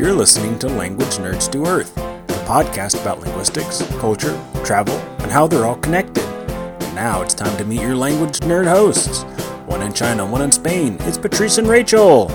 You're 0.00 0.14
listening 0.14 0.58
to 0.60 0.68
Language 0.68 1.18
Nerds 1.18 1.52
to 1.52 1.66
Earth, 1.66 1.94
the 1.94 2.32
podcast 2.48 2.98
about 3.02 3.20
linguistics, 3.20 3.82
culture, 3.98 4.32
travel, 4.64 4.94
and 5.20 5.30
how 5.30 5.46
they're 5.46 5.66
all 5.66 5.76
connected. 5.76 6.24
And 6.24 6.94
now 6.94 7.20
it's 7.20 7.34
time 7.34 7.54
to 7.58 7.66
meet 7.66 7.82
your 7.82 7.94
language 7.94 8.38
nerd 8.40 8.66
hosts. 8.66 9.24
One 9.66 9.82
in 9.82 9.92
China, 9.92 10.24
one 10.24 10.40
in 10.40 10.52
Spain. 10.52 10.96
It's 11.00 11.18
Patrice 11.18 11.58
and 11.58 11.68
Rachel. 11.68 12.28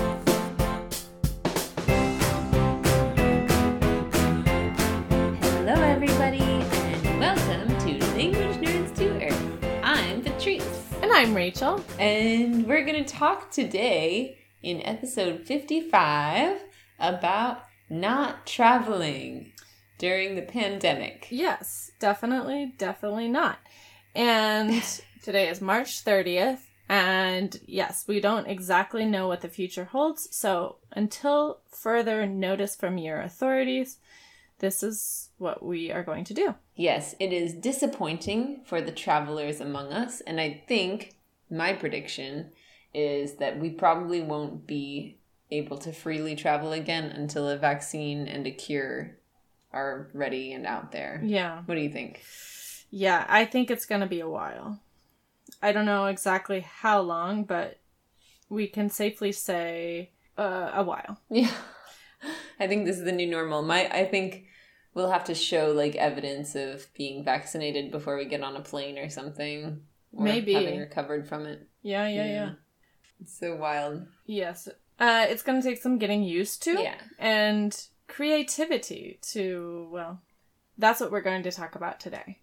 Hello, 4.46 5.72
everybody, 5.74 6.38
and 6.40 7.18
welcome 7.18 7.68
to 7.80 8.06
Language 8.14 8.56
Nerds 8.58 8.94
to 8.96 9.26
Earth. 9.26 9.64
I'm 9.82 10.22
Patrice, 10.22 10.92
And 11.02 11.10
I'm 11.10 11.34
Rachel. 11.34 11.82
and 11.98 12.64
we're 12.66 12.84
going 12.84 13.02
to 13.02 13.10
talk 13.10 13.50
today 13.50 14.38
in 14.62 14.80
episode 14.86 15.40
55 15.46 16.60
about 16.98 17.62
not 17.88 18.46
traveling 18.46 19.52
during 19.98 20.34
the 20.34 20.42
pandemic. 20.42 21.28
Yes, 21.30 21.90
definitely, 21.98 22.74
definitely 22.78 23.28
not. 23.28 23.58
And 24.14 24.82
today 25.22 25.48
is 25.48 25.60
March 25.60 26.04
30th. 26.04 26.60
And 26.88 27.58
yes, 27.66 28.04
we 28.06 28.20
don't 28.20 28.46
exactly 28.46 29.04
know 29.04 29.26
what 29.26 29.40
the 29.40 29.48
future 29.48 29.84
holds. 29.84 30.34
So 30.34 30.76
until 30.92 31.58
further 31.70 32.26
notice 32.26 32.76
from 32.76 32.98
your 32.98 33.20
authorities, 33.20 33.98
this 34.58 34.82
is 34.82 35.30
what 35.38 35.62
we 35.64 35.90
are 35.90 36.02
going 36.02 36.24
to 36.24 36.34
do. 36.34 36.54
Yes, 36.74 37.14
it 37.20 37.32
is 37.32 37.52
disappointing 37.54 38.62
for 38.64 38.80
the 38.80 38.92
travelers 38.92 39.60
among 39.60 39.92
us, 39.92 40.20
and 40.22 40.40
I 40.40 40.62
think 40.66 41.14
my 41.50 41.72
prediction 41.74 42.52
is 42.94 43.34
that 43.34 43.58
we 43.58 43.70
probably 43.70 44.22
won't 44.22 44.66
be 44.66 45.18
able 45.50 45.78
to 45.78 45.92
freely 45.92 46.34
travel 46.36 46.72
again 46.72 47.04
until 47.04 47.48
a 47.48 47.56
vaccine 47.56 48.26
and 48.26 48.46
a 48.46 48.50
cure 48.50 49.16
are 49.72 50.08
ready 50.12 50.52
and 50.52 50.66
out 50.66 50.92
there. 50.92 51.20
Yeah. 51.24 51.62
What 51.66 51.74
do 51.74 51.80
you 51.80 51.90
think? 51.90 52.22
Yeah, 52.90 53.24
I 53.28 53.44
think 53.44 53.70
it's 53.70 53.86
going 53.86 54.00
to 54.00 54.06
be 54.06 54.20
a 54.20 54.28
while. 54.28 54.80
I 55.62 55.72
don't 55.72 55.86
know 55.86 56.06
exactly 56.06 56.60
how 56.60 57.00
long, 57.00 57.44
but 57.44 57.78
we 58.48 58.66
can 58.68 58.90
safely 58.90 59.32
say 59.32 60.10
uh, 60.38 60.70
a 60.74 60.82
while. 60.82 61.20
Yeah. 61.30 61.50
I 62.60 62.66
think 62.66 62.86
this 62.86 62.96
is 62.98 63.04
the 63.04 63.12
new 63.12 63.26
normal. 63.26 63.62
My 63.62 63.86
I 63.88 64.06
think 64.06 64.44
we'll 64.94 65.10
have 65.10 65.24
to 65.24 65.34
show 65.34 65.72
like 65.72 65.94
evidence 65.96 66.54
of 66.54 66.86
being 66.94 67.24
vaccinated 67.24 67.90
before 67.90 68.16
we 68.16 68.24
get 68.24 68.42
on 68.42 68.56
a 68.56 68.60
plane 68.62 68.98
or 68.98 69.10
something. 69.10 69.82
Or 70.12 70.24
Maybe. 70.24 70.54
having 70.54 70.78
recovered 70.80 71.28
from 71.28 71.44
it. 71.46 71.66
Yeah, 71.82 72.08
yeah, 72.08 72.24
Yeah. 72.24 72.32
yeah. 72.32 72.50
It's 73.20 73.38
so 73.38 73.56
wild. 73.56 74.06
Yes. 74.24 74.68
Uh, 74.98 75.26
it's 75.28 75.42
going 75.42 75.60
to 75.60 75.68
take 75.68 75.80
some 75.82 75.98
getting 75.98 76.22
used 76.22 76.62
to. 76.64 76.72
Yeah. 76.72 76.96
and 77.18 77.86
creativity 78.08 79.18
to 79.20 79.88
well 79.90 80.20
that's 80.78 81.00
what 81.00 81.10
we're 81.10 81.20
going 81.20 81.42
to 81.42 81.50
talk 81.50 81.74
about 81.74 81.98
today 81.98 82.38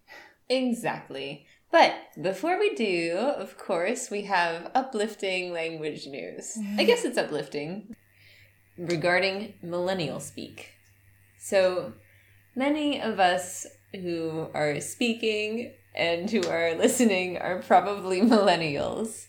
Exactly. 0.48 1.46
But 1.70 1.94
before 2.20 2.58
we 2.58 2.74
do, 2.74 3.16
of 3.16 3.58
course, 3.58 4.10
we 4.10 4.22
have 4.22 4.70
uplifting 4.74 5.52
language 5.52 6.06
news. 6.06 6.56
I 6.78 6.84
guess 6.84 7.04
it's 7.04 7.18
uplifting 7.18 7.96
regarding 8.78 9.54
millennial 9.62 10.20
speak. 10.20 10.70
So 11.38 11.94
many 12.54 13.00
of 13.00 13.18
us 13.18 13.66
who 13.92 14.48
are 14.54 14.80
speaking 14.80 15.72
and 15.94 16.30
who 16.30 16.46
are 16.48 16.74
listening 16.78 17.38
are 17.38 17.60
probably 17.62 18.20
millennials. 18.20 19.26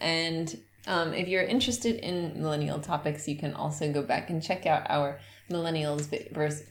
And 0.00 0.60
um, 0.88 1.12
if 1.12 1.28
you're 1.28 1.42
interested 1.42 1.96
in 1.96 2.40
millennial 2.40 2.78
topics, 2.80 3.28
you 3.28 3.36
can 3.36 3.52
also 3.52 3.92
go 3.92 4.02
back 4.02 4.30
and 4.30 4.42
check 4.42 4.64
out 4.64 4.86
our 4.88 5.20
millennials 5.50 6.08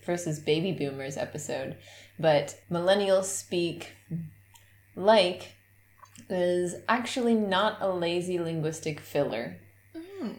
versus 0.04 0.40
baby 0.40 0.72
boomers 0.72 1.18
episode. 1.18 1.78
But 2.20 2.60
millennials 2.72 3.26
speak 3.26 3.94
like 4.96 5.54
is 6.32 6.76
actually 6.90 7.36
not 7.36 7.78
a 7.80 7.90
lazy 7.90 8.40
linguistic 8.40 9.00
filler. 9.00 9.58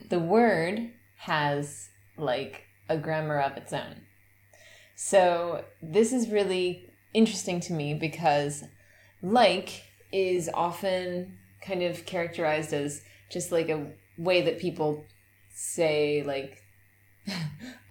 The 0.08 0.18
word 0.18 0.90
has 1.18 1.88
like 2.16 2.64
a 2.88 2.98
grammar 2.98 3.38
of 3.38 3.56
its 3.56 3.72
own. 3.72 4.02
So 4.96 5.64
this 5.80 6.12
is 6.12 6.30
really 6.30 6.90
interesting 7.14 7.60
to 7.60 7.72
me 7.72 7.94
because 7.94 8.64
like 9.22 9.84
is 10.10 10.50
often 10.52 11.38
kind 11.64 11.84
of 11.84 12.04
characterized 12.06 12.72
as 12.72 13.02
just 13.30 13.52
like 13.52 13.68
a 13.68 13.92
way 14.16 14.42
that 14.42 14.58
people 14.58 15.04
say 15.54 16.22
like 16.24 16.62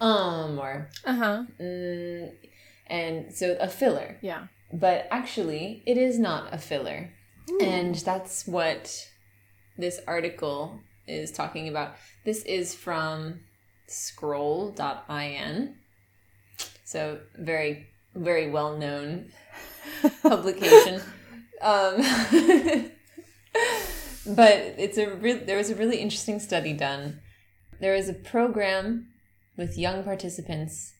um 0.01 0.59
or 0.59 0.89
uh-huh. 1.05 1.43
mm, 1.59 2.31
and 2.87 3.33
so 3.33 3.57
a 3.59 3.67
filler. 3.67 4.17
Yeah. 4.21 4.47
But 4.73 5.07
actually 5.11 5.83
it 5.85 5.97
is 5.97 6.19
not 6.19 6.53
a 6.53 6.57
filler. 6.57 7.11
And 7.61 7.95
that's 7.95 8.45
what 8.45 9.07
this 9.77 10.01
article 10.05 10.81
is 11.07 11.31
talking 11.31 11.69
about. 11.69 11.95
This 12.25 12.43
is 12.43 12.75
from 12.75 13.39
scroll.in 13.87 15.75
so 16.87 17.19
very 17.37 17.87
very 18.15 18.49
well 18.49 18.77
known 18.77 19.31
publication. 20.21 21.01
Um, 21.61 22.01
but 24.27 24.53
it's 24.77 24.97
a 24.97 25.09
re- 25.15 25.33
there 25.45 25.57
was 25.57 25.69
a 25.69 25.75
really 25.75 25.97
interesting 25.97 26.39
study 26.39 26.73
done 26.73 27.19
there 27.79 27.93
was 27.95 28.09
a 28.09 28.13
program 28.13 29.07
with 29.55 29.77
young 29.77 30.03
participants 30.03 30.93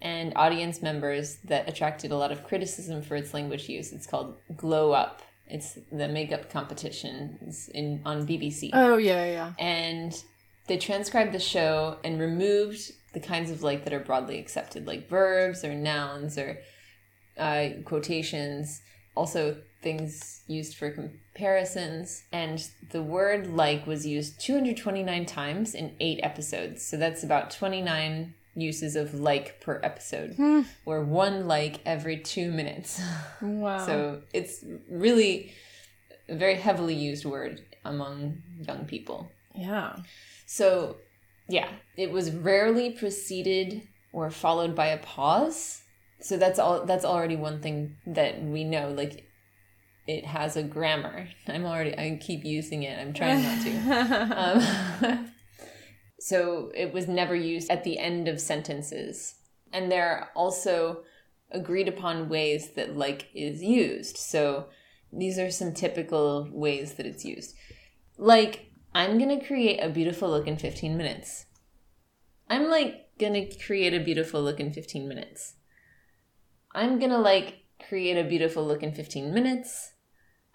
and 0.00 0.32
audience 0.36 0.82
members 0.82 1.38
that 1.44 1.68
attracted 1.68 2.10
a 2.12 2.16
lot 2.16 2.30
of 2.30 2.44
criticism 2.44 3.02
for 3.02 3.16
its 3.16 3.32
language 3.32 3.68
use. 3.68 3.92
It's 3.92 4.06
called 4.06 4.36
Glow 4.56 4.92
Up. 4.92 5.22
It's 5.48 5.78
the 5.90 6.06
makeup 6.08 6.50
competition 6.50 7.38
It's 7.46 7.68
in 7.68 8.02
on 8.04 8.26
BBC. 8.26 8.70
oh 8.72 8.96
yeah 8.98 9.24
yeah 9.24 9.52
And 9.58 10.12
they 10.66 10.76
transcribed 10.76 11.32
the 11.32 11.40
show 11.40 11.98
and 12.04 12.20
removed 12.20 12.92
the 13.14 13.20
kinds 13.20 13.50
of 13.50 13.62
like 13.62 13.84
that 13.84 13.92
are 13.92 14.00
broadly 14.00 14.38
accepted, 14.38 14.86
like 14.86 15.08
verbs 15.08 15.64
or 15.64 15.74
nouns 15.74 16.36
or 16.36 16.58
uh, 17.38 17.68
quotations. 17.84 18.82
Also, 19.14 19.56
things 19.86 20.42
used 20.48 20.76
for 20.76 20.90
comparisons. 20.90 22.24
And 22.32 22.68
the 22.90 23.04
word 23.04 23.46
like 23.46 23.86
was 23.86 24.04
used 24.04 24.40
229 24.40 25.26
times 25.26 25.76
in 25.76 25.94
eight 26.00 26.18
episodes. 26.24 26.84
So 26.84 26.96
that's 26.96 27.22
about 27.22 27.52
29 27.52 28.34
uses 28.56 28.96
of 28.96 29.14
like 29.14 29.60
per 29.60 29.78
episode, 29.84 30.32
hmm. 30.34 30.62
or 30.84 31.04
one 31.04 31.46
like 31.46 31.78
every 31.86 32.16
two 32.18 32.50
minutes. 32.50 33.00
wow 33.40 33.86
So 33.86 34.22
it's 34.32 34.64
really 34.90 35.52
a 36.28 36.34
very 36.34 36.56
heavily 36.56 36.94
used 36.94 37.24
word 37.24 37.62
among 37.84 38.42
young 38.66 38.86
people. 38.86 39.30
yeah 39.54 39.94
So, 40.46 40.96
yeah, 41.48 41.68
it 41.96 42.10
was 42.10 42.32
rarely 42.32 42.90
preceded 42.90 43.86
or 44.12 44.30
followed 44.30 44.74
by 44.74 44.86
a 44.86 44.98
pause. 44.98 45.82
So 46.18 46.38
that's 46.38 46.58
all 46.58 46.84
that's 46.86 47.04
already 47.04 47.36
one 47.36 47.60
thing 47.60 47.98
that 48.06 48.42
we 48.42 48.64
know 48.64 48.88
like 48.90 49.25
it 50.06 50.24
has 50.24 50.56
a 50.56 50.62
grammar. 50.62 51.28
I'm 51.46 51.64
already 51.64 51.96
I 51.96 52.18
keep 52.20 52.44
using 52.44 52.82
it. 52.82 52.98
I'm 52.98 53.12
trying 53.12 53.42
not 53.42 53.62
to. 53.62 55.10
Um, 55.10 55.28
so 56.20 56.70
it 56.74 56.92
was 56.92 57.08
never 57.08 57.34
used 57.34 57.70
at 57.70 57.84
the 57.84 57.98
end 57.98 58.28
of 58.28 58.40
sentences. 58.40 59.34
And 59.72 59.90
there 59.90 60.08
are 60.08 60.30
also 60.34 61.02
agreed 61.50 61.88
upon 61.88 62.28
ways 62.28 62.70
that 62.70 62.96
like 62.96 63.28
is 63.34 63.62
used. 63.62 64.16
So 64.16 64.66
these 65.12 65.38
are 65.38 65.50
some 65.50 65.72
typical 65.72 66.48
ways 66.52 66.94
that 66.94 67.06
it's 67.06 67.24
used. 67.24 67.54
Like, 68.18 68.70
I'm 68.94 69.18
gonna 69.18 69.44
create 69.44 69.78
a 69.80 69.88
beautiful 69.88 70.30
look 70.30 70.46
in 70.46 70.56
15 70.56 70.96
minutes. 70.96 71.46
I'm 72.48 72.70
like 72.70 73.08
gonna 73.18 73.46
create 73.64 73.94
a 73.94 74.04
beautiful 74.04 74.42
look 74.42 74.60
in 74.60 74.72
15 74.72 75.08
minutes. 75.08 75.54
I'm 76.74 76.98
gonna 76.98 77.18
like 77.18 77.64
create 77.88 78.16
a 78.16 78.28
beautiful 78.28 78.66
look 78.66 78.82
in 78.82 78.92
15 78.92 79.32
minutes. 79.32 79.92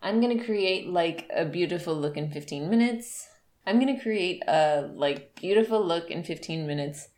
I'm 0.01 0.19
gonna 0.19 0.43
create 0.43 0.89
like 0.89 1.29
a 1.33 1.45
beautiful 1.45 1.95
look 1.95 2.17
in 2.17 2.31
15 2.31 2.69
minutes. 2.69 3.27
I'm 3.65 3.79
gonna 3.79 3.99
create 4.01 4.41
a 4.47 4.89
like 4.93 5.35
beautiful 5.39 5.85
look 5.85 6.09
in 6.09 6.23
15 6.23 6.65
minutes. 6.65 7.09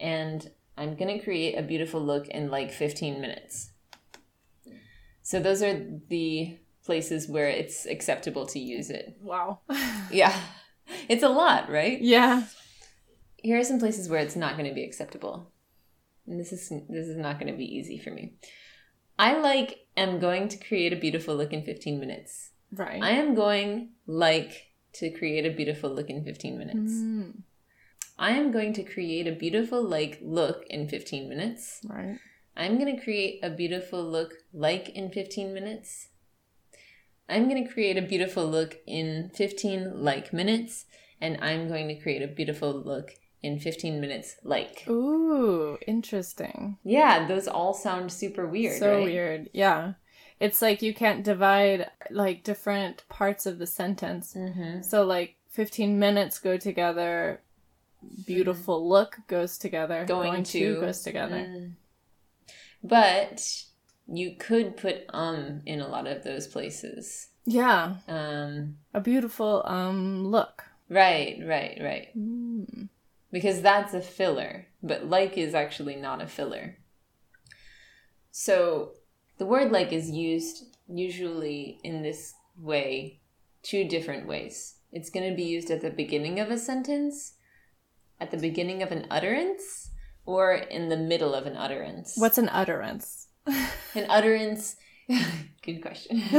And 0.00 0.50
I'm 0.76 0.96
gonna 0.96 1.22
create 1.22 1.58
a 1.58 1.62
beautiful 1.62 2.00
look 2.00 2.28
in 2.28 2.50
like 2.50 2.72
15 2.72 3.20
minutes. 3.20 3.70
So 5.22 5.40
those 5.40 5.62
are 5.62 5.86
the 6.08 6.58
places 6.84 7.28
where 7.28 7.48
it's 7.48 7.86
acceptable 7.86 8.46
to 8.46 8.58
use 8.58 8.90
it. 8.90 9.16
wow 9.20 9.60
Yeah. 10.10 10.34
It's 11.08 11.22
a 11.22 11.28
lot, 11.28 11.70
right? 11.70 12.00
yeah 12.00 12.44
Here 13.36 13.58
are 13.58 13.64
some 13.64 13.78
places 13.78 14.08
where 14.08 14.20
it's 14.20 14.36
not 14.36 14.56
going 14.56 14.68
to 14.68 14.74
be 14.74 14.84
acceptable. 14.84 15.52
And 16.26 16.40
this 16.40 16.52
is 16.52 16.68
this 16.88 17.06
is 17.08 17.16
not 17.16 17.38
going 17.38 17.52
to 17.52 17.58
be 17.58 17.64
easy 17.64 17.98
for 17.98 18.10
me. 18.10 18.34
I 19.18 19.38
like 19.38 19.81
am 19.96 20.18
going 20.18 20.48
to 20.48 20.56
create 20.56 20.92
a 20.92 20.96
beautiful 20.96 21.34
look 21.36 21.52
in 21.52 21.62
15 21.62 22.00
minutes. 22.00 22.50
right 22.72 23.02
I 23.02 23.10
am 23.10 23.34
going 23.34 23.90
like 24.06 24.72
to 24.94 25.10
create 25.10 25.46
a 25.46 25.50
beautiful 25.50 25.90
look 25.90 26.10
in 26.10 26.24
15 26.24 26.58
minutes. 26.58 26.92
Mm. 26.92 27.42
I 28.18 28.32
am 28.32 28.52
going 28.52 28.72
to 28.74 28.84
create 28.84 29.26
a 29.26 29.32
beautiful 29.32 29.82
like 29.82 30.18
look 30.22 30.64
in 30.68 30.88
15 30.88 31.28
minutes. 31.28 31.80
Right. 31.88 32.18
I'm 32.56 32.78
going 32.78 32.94
to 32.94 33.02
create 33.02 33.40
a 33.42 33.50
beautiful 33.50 34.04
look 34.04 34.34
like 34.52 34.90
in 34.90 35.10
15 35.10 35.54
minutes. 35.54 36.08
I'm 37.28 37.48
going 37.48 37.64
to 37.64 37.72
create 37.72 37.96
a 37.96 38.02
beautiful 38.02 38.46
look 38.46 38.76
in 38.86 39.30
15 39.34 40.02
like 40.02 40.32
minutes. 40.32 40.84
And 41.20 41.38
I'm 41.40 41.68
going 41.68 41.88
to 41.88 41.94
create 41.94 42.22
a 42.22 42.26
beautiful 42.26 42.72
look 42.72 43.12
in 43.42 43.58
15 43.58 44.00
minutes 44.00 44.36
like. 44.42 44.84
Ooh, 44.88 45.78
interesting. 45.86 46.78
Yeah, 46.84 47.26
those 47.26 47.48
all 47.48 47.74
sound 47.74 48.12
super 48.12 48.46
weird. 48.46 48.78
so 48.78 48.96
right? 48.96 49.04
weird. 49.04 49.50
Yeah. 49.52 49.94
It's 50.40 50.60
like 50.60 50.82
you 50.82 50.92
can't 50.94 51.22
divide 51.24 51.90
like 52.10 52.42
different 52.42 53.08
parts 53.08 53.46
of 53.46 53.58
the 53.58 53.66
sentence. 53.66 54.34
Mm-hmm. 54.34 54.82
So 54.82 55.04
like 55.04 55.36
15 55.50 55.98
minutes 55.98 56.38
go 56.40 56.56
together, 56.56 57.40
beautiful 58.26 58.88
look 58.88 59.18
goes 59.28 59.58
together, 59.58 60.04
Going 60.04 60.42
to- 60.44 60.80
goes 60.80 61.02
together. 61.02 61.36
Mm. 61.36 61.72
But 62.82 63.64
you 64.08 64.34
could 64.38 64.76
put 64.76 65.04
um 65.10 65.60
in 65.66 65.80
a 65.80 65.88
lot 65.88 66.06
of 66.06 66.24
those 66.24 66.46
places. 66.48 67.28
Yeah, 67.44 67.96
Um, 68.08 68.78
a 68.94 69.00
beautiful 69.00 69.62
um 69.64 70.26
look. 70.26 70.64
right, 70.88 71.38
right, 71.44 71.78
right. 71.80 72.08
Mm. 72.18 72.88
Because 73.32 73.62
that's 73.62 73.94
a 73.94 74.00
filler, 74.00 74.66
but 74.82 75.06
like 75.08 75.36
is 75.36 75.54
actually 75.54 75.96
not 75.96 76.22
a 76.22 76.28
filler. 76.28 76.76
So 78.30 78.92
the 79.38 79.46
word 79.46 79.72
like 79.72 79.92
is 79.92 80.10
used 80.10 80.76
usually 80.88 81.80
in 81.82 82.02
this 82.02 82.34
way 82.56 83.20
two 83.62 83.88
different 83.88 84.28
ways. 84.28 84.76
It's 84.92 85.10
going 85.10 85.28
to 85.28 85.36
be 85.36 85.44
used 85.44 85.70
at 85.70 85.80
the 85.80 85.90
beginning 85.90 86.38
of 86.38 86.50
a 86.50 86.58
sentence, 86.58 87.34
at 88.20 88.30
the 88.30 88.36
beginning 88.36 88.82
of 88.82 88.92
an 88.92 89.06
utterance, 89.10 89.90
or 90.26 90.52
in 90.52 90.88
the 90.88 90.96
middle 90.96 91.34
of 91.34 91.46
an 91.46 91.56
utterance. 91.56 92.14
What's 92.16 92.38
an 92.38 92.50
utterance? 92.50 93.28
an 93.46 94.06
utterance? 94.08 94.76
Good 95.62 95.80
question. 95.80 96.22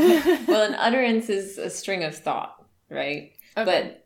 well, 0.48 0.69
an 0.69 0.75
utterance 0.75 1.30
is 1.30 1.57
a 1.57 1.69
string 1.69 2.04
of 2.04 2.16
thought, 2.16 2.56
right? 2.90 3.31
but 3.56 4.06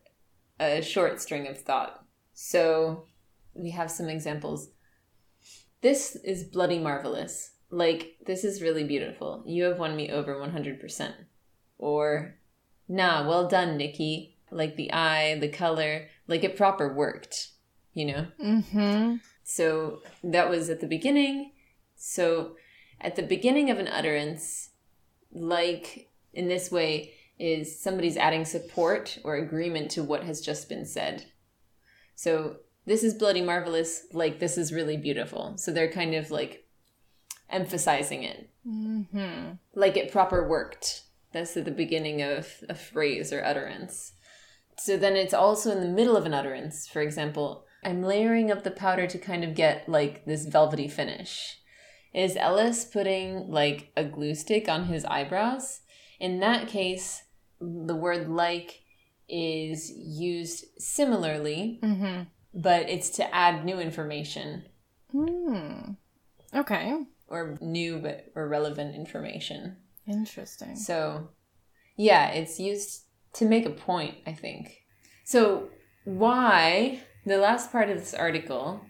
a 0.58 0.82
short 0.82 1.20
string 1.20 1.46
of 1.46 1.58
thought. 1.58 2.04
So 2.40 3.06
we 3.52 3.70
have 3.70 3.90
some 3.90 4.08
examples. 4.08 4.70
This 5.80 6.14
is 6.14 6.44
bloody 6.44 6.78
marvelous. 6.78 7.50
Like, 7.68 8.14
this 8.26 8.44
is 8.44 8.62
really 8.62 8.84
beautiful. 8.84 9.42
You 9.44 9.64
have 9.64 9.80
won 9.80 9.96
me 9.96 10.12
over 10.12 10.36
100%. 10.36 11.14
Or, 11.78 12.36
nah, 12.86 13.26
well 13.26 13.48
done, 13.48 13.76
Nikki. 13.76 14.36
Like 14.52 14.76
the 14.76 14.92
eye, 14.92 15.36
the 15.40 15.48
color, 15.48 16.06
like 16.28 16.44
it 16.44 16.56
proper 16.56 16.94
worked, 16.94 17.48
you 17.92 18.04
know? 18.04 18.28
mm-hmm. 18.40 19.16
So 19.42 20.02
that 20.22 20.48
was 20.48 20.70
at 20.70 20.80
the 20.80 20.86
beginning. 20.86 21.50
So 21.96 22.54
at 23.00 23.16
the 23.16 23.24
beginning 23.24 23.68
of 23.68 23.80
an 23.80 23.88
utterance, 23.88 24.70
like 25.32 26.08
in 26.32 26.46
this 26.46 26.70
way, 26.70 27.14
is 27.36 27.82
somebody's 27.82 28.16
adding 28.16 28.44
support 28.44 29.18
or 29.24 29.34
agreement 29.34 29.90
to 29.90 30.04
what 30.04 30.22
has 30.22 30.40
just 30.40 30.68
been 30.68 30.86
said. 30.86 31.26
So 32.18 32.56
this 32.84 33.04
is 33.04 33.14
bloody 33.14 33.42
marvelous, 33.42 34.06
like 34.12 34.40
this 34.40 34.58
is 34.58 34.72
really 34.72 34.96
beautiful. 34.96 35.56
So 35.56 35.70
they're 35.70 35.92
kind 35.92 36.16
of 36.16 36.32
like 36.32 36.66
emphasizing 37.48 38.24
it, 38.24 38.50
Mm-hmm. 38.66 39.52
like 39.76 39.96
it 39.96 40.10
proper 40.10 40.46
worked. 40.46 41.04
That's 41.32 41.56
at 41.56 41.64
the 41.64 41.70
beginning 41.70 42.20
of 42.20 42.48
a 42.68 42.74
phrase 42.74 43.32
or 43.32 43.44
utterance. 43.44 44.14
So 44.78 44.96
then 44.96 45.14
it's 45.14 45.32
also 45.32 45.70
in 45.70 45.80
the 45.80 45.86
middle 45.88 46.16
of 46.16 46.26
an 46.26 46.34
utterance. 46.34 46.88
For 46.88 47.02
example, 47.02 47.64
I'm 47.84 48.02
layering 48.02 48.50
up 48.50 48.64
the 48.64 48.72
powder 48.72 49.06
to 49.06 49.18
kind 49.18 49.44
of 49.44 49.54
get 49.54 49.88
like 49.88 50.24
this 50.24 50.44
velvety 50.44 50.88
finish. 50.88 51.58
Is 52.12 52.36
Ellis 52.36 52.84
putting 52.84 53.48
like 53.48 53.92
a 53.96 54.02
glue 54.02 54.34
stick 54.34 54.68
on 54.68 54.86
his 54.86 55.04
eyebrows? 55.04 55.82
In 56.18 56.40
that 56.40 56.66
case, 56.66 57.22
the 57.60 57.94
word 57.94 58.28
like 58.28 58.80
is 59.28 59.90
used 59.90 60.64
similarly, 60.78 61.78
Mm-hmm. 61.82 62.22
but 62.54 62.88
it's 62.88 63.10
to 63.10 63.34
add 63.34 63.64
new 63.64 63.78
information 63.78 64.64
Mm. 65.14 65.96
Okay. 66.54 66.94
or 67.28 67.56
new 67.60 67.98
but 67.98 68.26
or 68.34 68.48
relevant 68.48 68.94
information. 68.94 69.76
Interesting. 70.06 70.76
So, 70.76 71.30
yeah, 71.96 72.28
it's 72.30 72.58
used 72.60 73.04
to 73.34 73.44
make 73.46 73.66
a 73.66 73.70
point, 73.70 74.14
I 74.26 74.32
think. 74.32 74.78
So, 75.24 75.68
why 76.04 77.00
the 77.26 77.38
last 77.38 77.70
part 77.72 77.90
of 77.90 77.98
this 77.98 78.14
article 78.14 78.80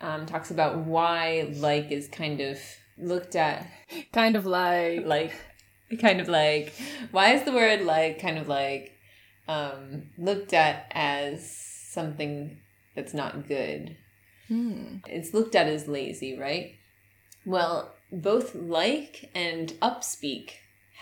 um, 0.00 0.24
talks 0.26 0.50
about 0.50 0.78
why 0.86 1.52
like 1.56 1.90
is 1.90 2.08
kind 2.08 2.40
of 2.40 2.58
looked 2.98 3.36
at 3.36 3.66
Kind 4.12 4.36
of 4.36 4.46
like 4.46 5.04
like 5.06 5.32
kind 6.00 6.20
of 6.20 6.28
like 6.28 6.72
why 7.10 7.32
is 7.34 7.42
the 7.44 7.52
word 7.52 7.82
like 7.82 8.20
kind 8.20 8.38
of 8.38 8.46
like 8.48 8.92
um, 9.50 9.82
looked 10.18 10.52
at 10.52 10.76
as 10.92 11.34
something 11.96 12.58
that's 12.94 13.14
not 13.14 13.48
good 13.48 13.96
Hmm. 14.48 14.96
it's 15.06 15.32
looked 15.32 15.54
at 15.54 15.68
as 15.68 15.86
lazy, 15.86 16.36
right? 16.36 16.74
Well, 17.46 17.94
both 18.10 18.48
like 18.54 19.30
and 19.32 19.68
upspeak 19.80 20.46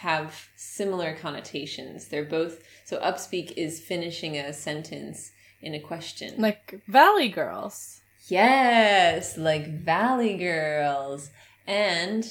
have 0.00 0.48
similar 0.54 1.14
connotations. 1.16 2.08
They're 2.08 2.24
both 2.38 2.62
so 2.84 2.98
upspeak 3.00 3.52
is 3.56 3.80
finishing 3.80 4.36
a 4.36 4.52
sentence 4.52 5.32
in 5.62 5.72
a 5.74 5.80
question. 5.80 6.34
like 6.38 6.64
Valley 6.86 7.30
Girls. 7.30 8.02
yes, 8.28 9.38
like 9.38 9.66
Valley 9.94 10.36
Girls. 10.36 11.30
And 11.66 12.22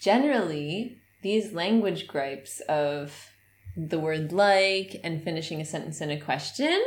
generally, 0.00 0.96
these 1.22 1.52
language 1.52 2.06
gripes 2.08 2.60
of 2.68 3.33
the 3.76 3.98
word 3.98 4.32
like 4.32 5.00
and 5.02 5.22
finishing 5.22 5.60
a 5.60 5.64
sentence 5.64 6.00
in 6.00 6.10
a 6.10 6.20
question, 6.20 6.82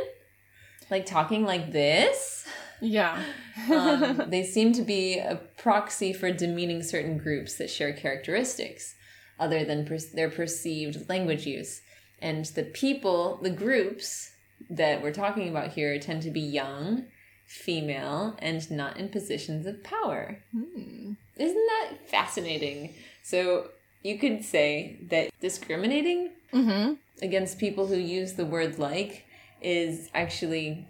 like 0.90 1.06
talking 1.06 1.44
like 1.44 1.72
this, 1.72 2.46
Yeah. 2.80 3.22
um, 3.70 4.24
they 4.28 4.44
seem 4.44 4.72
to 4.74 4.82
be 4.82 5.18
a 5.18 5.36
proxy 5.56 6.12
for 6.12 6.30
demeaning 6.32 6.82
certain 6.82 7.18
groups 7.18 7.56
that 7.56 7.70
share 7.70 7.92
characteristics 7.92 8.94
other 9.38 9.64
than 9.64 9.84
per- 9.84 9.98
their 10.14 10.30
perceived 10.30 11.08
language 11.08 11.46
use. 11.46 11.80
And 12.20 12.44
the 12.46 12.64
people, 12.64 13.38
the 13.42 13.50
groups 13.50 14.32
that 14.70 15.02
we're 15.02 15.12
talking 15.12 15.48
about 15.48 15.68
here 15.72 15.98
tend 16.00 16.22
to 16.22 16.30
be 16.30 16.40
young, 16.40 17.04
female, 17.46 18.36
and 18.40 18.68
not 18.70 18.96
in 18.96 19.08
positions 19.08 19.66
of 19.66 19.84
power. 19.84 20.38
Hmm. 20.52 21.12
Isn't 21.36 21.66
that 21.66 22.08
fascinating? 22.08 22.94
So 23.22 23.68
you 24.02 24.18
could 24.18 24.44
say 24.44 24.98
that 25.10 25.30
discriminating 25.40 26.30
Mm-hmm. 26.52 26.94
against 27.20 27.58
people 27.58 27.86
who 27.86 27.96
use 27.96 28.32
the 28.34 28.46
word 28.46 28.78
like 28.78 29.24
is 29.60 30.08
actually 30.14 30.88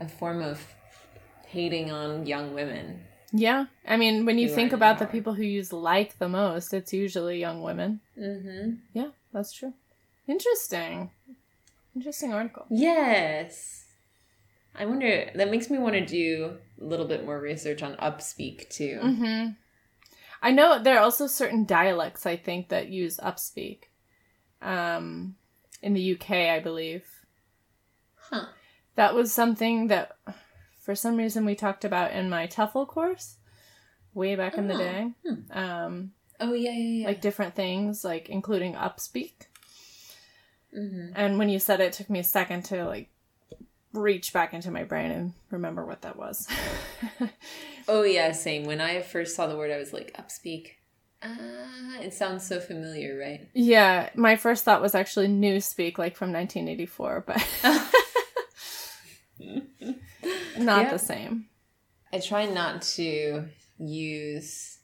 a 0.00 0.08
form 0.08 0.42
of 0.42 0.60
hating 1.46 1.90
on 1.90 2.26
young 2.26 2.54
women. 2.54 3.00
Yeah. 3.32 3.66
I 3.86 3.96
mean, 3.96 4.26
when 4.26 4.38
you 4.38 4.48
think 4.48 4.72
about 4.72 4.98
the 4.98 5.06
people 5.06 5.34
who 5.34 5.42
use 5.42 5.72
like 5.72 6.18
the 6.18 6.28
most, 6.28 6.74
it's 6.74 6.92
usually 6.92 7.38
young 7.40 7.62
women. 7.62 8.00
Mm-hmm. 8.18 8.74
Yeah, 8.92 9.08
that's 9.32 9.52
true. 9.52 9.74
Interesting. 10.26 11.10
Interesting 11.94 12.32
article. 12.32 12.66
Yes. 12.70 13.86
I 14.74 14.86
wonder, 14.86 15.30
that 15.34 15.50
makes 15.50 15.70
me 15.70 15.78
want 15.78 15.94
to 15.94 16.04
do 16.04 16.56
a 16.80 16.84
little 16.84 17.06
bit 17.06 17.24
more 17.24 17.40
research 17.40 17.82
on 17.82 17.96
upspeak 17.96 18.68
too. 18.68 19.00
Mm-hmm. 19.02 19.50
I 20.40 20.50
know 20.52 20.78
there 20.78 20.96
are 20.96 21.02
also 21.02 21.26
certain 21.26 21.64
dialects 21.64 22.26
I 22.26 22.36
think 22.36 22.68
that 22.68 22.88
use 22.88 23.18
upspeak. 23.18 23.84
Um, 24.62 25.36
in 25.82 25.94
the 25.94 26.14
UK, 26.14 26.30
I 26.30 26.58
believe. 26.60 27.04
Huh. 28.16 28.46
That 28.96 29.14
was 29.14 29.32
something 29.32 29.86
that, 29.88 30.16
for 30.80 30.94
some 30.94 31.16
reason, 31.16 31.44
we 31.44 31.54
talked 31.54 31.84
about 31.84 32.12
in 32.12 32.28
my 32.28 32.46
TEFL 32.46 32.88
course 32.88 33.36
way 34.14 34.34
back 34.34 34.56
in 34.58 34.66
the 34.68 34.74
Oh, 34.74 34.78
day. 34.78 35.12
Um, 35.52 36.12
Oh, 36.40 36.52
yeah, 36.52 36.70
yeah, 36.72 37.00
yeah. 37.02 37.06
like 37.06 37.20
different 37.20 37.54
things, 37.54 38.04
like 38.04 38.28
including 38.28 38.74
upspeak. 38.74 39.32
mm-hmm. 40.76 41.10
And 41.14 41.38
when 41.38 41.48
you 41.48 41.58
said 41.58 41.80
it, 41.80 41.84
it 41.86 41.92
took 41.94 42.10
me 42.10 42.18
a 42.20 42.24
second 42.24 42.64
to 42.66 42.84
like 42.84 43.08
reach 43.92 44.32
back 44.32 44.52
into 44.54 44.70
my 44.70 44.84
brain 44.84 45.10
and 45.10 45.32
remember 45.50 45.84
what 45.84 46.02
that 46.02 46.16
was. 46.16 46.48
Oh, 47.90 48.02
yeah, 48.02 48.32
same. 48.32 48.64
When 48.66 48.82
I 48.82 49.00
first 49.00 49.34
saw 49.34 49.46
the 49.46 49.56
word, 49.56 49.70
I 49.70 49.78
was 49.78 49.94
like, 49.94 50.14
upspeak. 50.18 50.72
Ah, 51.22 51.98
it 52.00 52.14
sounds 52.14 52.46
so 52.46 52.60
familiar, 52.60 53.18
right? 53.18 53.48
yeah, 53.54 54.10
my 54.14 54.36
first 54.36 54.64
thought 54.64 54.80
was 54.82 54.94
actually 54.94 55.26
newspeak, 55.28 55.98
like 55.98 56.16
from 56.16 56.32
1984, 56.32 57.24
but 57.26 57.44
not 60.58 60.84
Yeah. 60.84 60.90
the 60.90 60.98
same. 60.98 61.46
I 62.12 62.20
try 62.20 62.46
not 62.46 62.82
to 62.96 63.48
use 63.78 64.78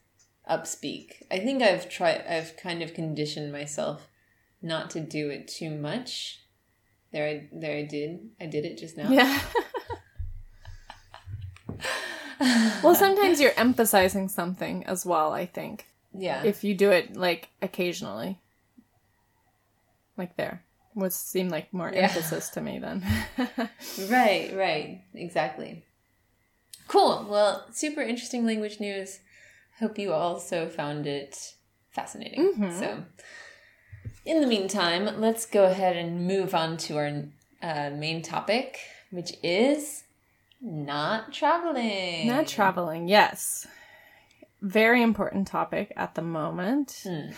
upspeak. 0.51 1.23
I 1.31 1.39
think 1.39 1.63
I've 1.63 1.89
tried 1.89 2.25
I've 2.29 2.57
kind 2.57 2.83
of 2.83 2.95
conditioned 2.95 3.51
myself 3.53 4.09
not 4.61 4.91
to 4.91 5.01
do 5.01 5.31
it 5.31 5.49
too 5.49 5.71
much. 5.71 6.41
There 7.13 7.27
I 7.29 7.49
there 7.53 7.77
I 7.79 7.83
did. 7.83 8.31
I 8.41 8.47
did 8.47 8.65
it 8.65 8.77
just 8.79 8.97
now. 8.97 9.11
Yeah. 9.11 9.41
Well, 12.83 12.95
sometimes 12.95 13.41
you're 13.41 13.53
emphasizing 13.57 14.29
something 14.29 14.85
as 14.87 15.07
well, 15.07 15.33
I 15.33 15.47
think. 15.47 15.87
Yeah. 16.17 16.43
If 16.45 16.65
you 16.65 16.75
do 16.75 16.91
it 16.91 17.17
like 17.17 17.49
occasionally. 17.63 18.39
Like 20.17 20.37
there. 20.37 20.63
Would 20.95 21.13
seem 21.13 21.49
like 21.49 21.73
more 21.73 21.91
Yeah. 21.93 22.03
emphasis 22.03 22.49
to 22.51 22.61
me 22.61 22.79
then. 22.79 23.05
Right, 24.09 24.55
right. 24.57 25.03
Exactly. 25.15 25.85
Cool. 26.89 27.27
Well, 27.29 27.67
super 27.73 28.01
interesting 28.03 28.47
language 28.47 28.79
news. 28.81 29.21
Hope 29.81 29.99
you 29.99 30.13
also 30.13 30.69
found 30.69 31.07
it 31.07 31.55
fascinating. 31.91 32.55
Mhm. 32.55 32.79
So, 32.79 33.05
in 34.25 34.41
the 34.41 34.47
meantime, 34.47 35.21
let's 35.21 35.47
go 35.47 35.65
ahead 35.65 35.97
and 35.97 36.27
move 36.27 36.55
on 36.55 36.77
to 36.79 36.97
our 36.97 37.25
uh, 37.63 37.91
main 37.91 38.23
topic, 38.23 38.79
which 39.11 39.33
is 39.43 40.05
not 40.61 41.33
traveling. 41.33 42.27
Not 42.29 42.47
traveling, 42.47 43.09
yes. 43.09 43.67
Very 44.65 45.03
important 45.03 45.47
topic 45.47 45.93
at 45.95 46.15
the 46.15 46.23
moment. 46.23 47.03
Hmm. 47.07 47.33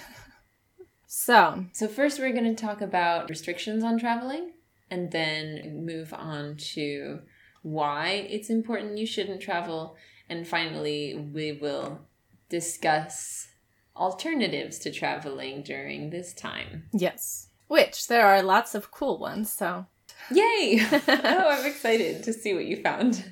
So, 1.09 1.65
So, 1.73 1.89
first, 1.89 2.21
we're 2.21 2.33
going 2.33 2.55
to 2.55 2.67
talk 2.67 2.81
about 2.81 3.29
restrictions 3.29 3.83
on 3.83 3.99
traveling 3.99 4.53
and 4.91 5.11
then 5.11 5.85
move 5.85 6.15
on 6.15 6.57
to 6.75 7.21
why 7.63 8.27
it's 8.31 8.49
important 8.49 8.99
you 8.99 9.07
shouldn't 9.07 9.41
travel. 9.41 9.97
And 10.29 10.47
finally, 10.47 11.17
we 11.33 11.53
will 11.53 12.01
discuss 12.49 13.49
alternatives 13.97 14.79
to 14.81 14.93
traveling 14.93 15.63
during 15.63 16.11
this 16.11 16.33
time. 16.33 16.85
yes. 16.93 17.49
Which 17.67 18.07
there 18.07 18.27
are 18.27 18.43
lots 18.43 18.77
of 18.77 18.93
cool 18.93 19.19
ones, 19.19 19.51
so 19.51 19.87
Yay! 20.31 20.81
oh, 20.93 21.49
I'm 21.51 21.67
excited 21.67 22.23
to 22.23 22.33
see 22.33 22.55
what 22.55 22.67
you 22.67 22.77
found. 22.77 23.25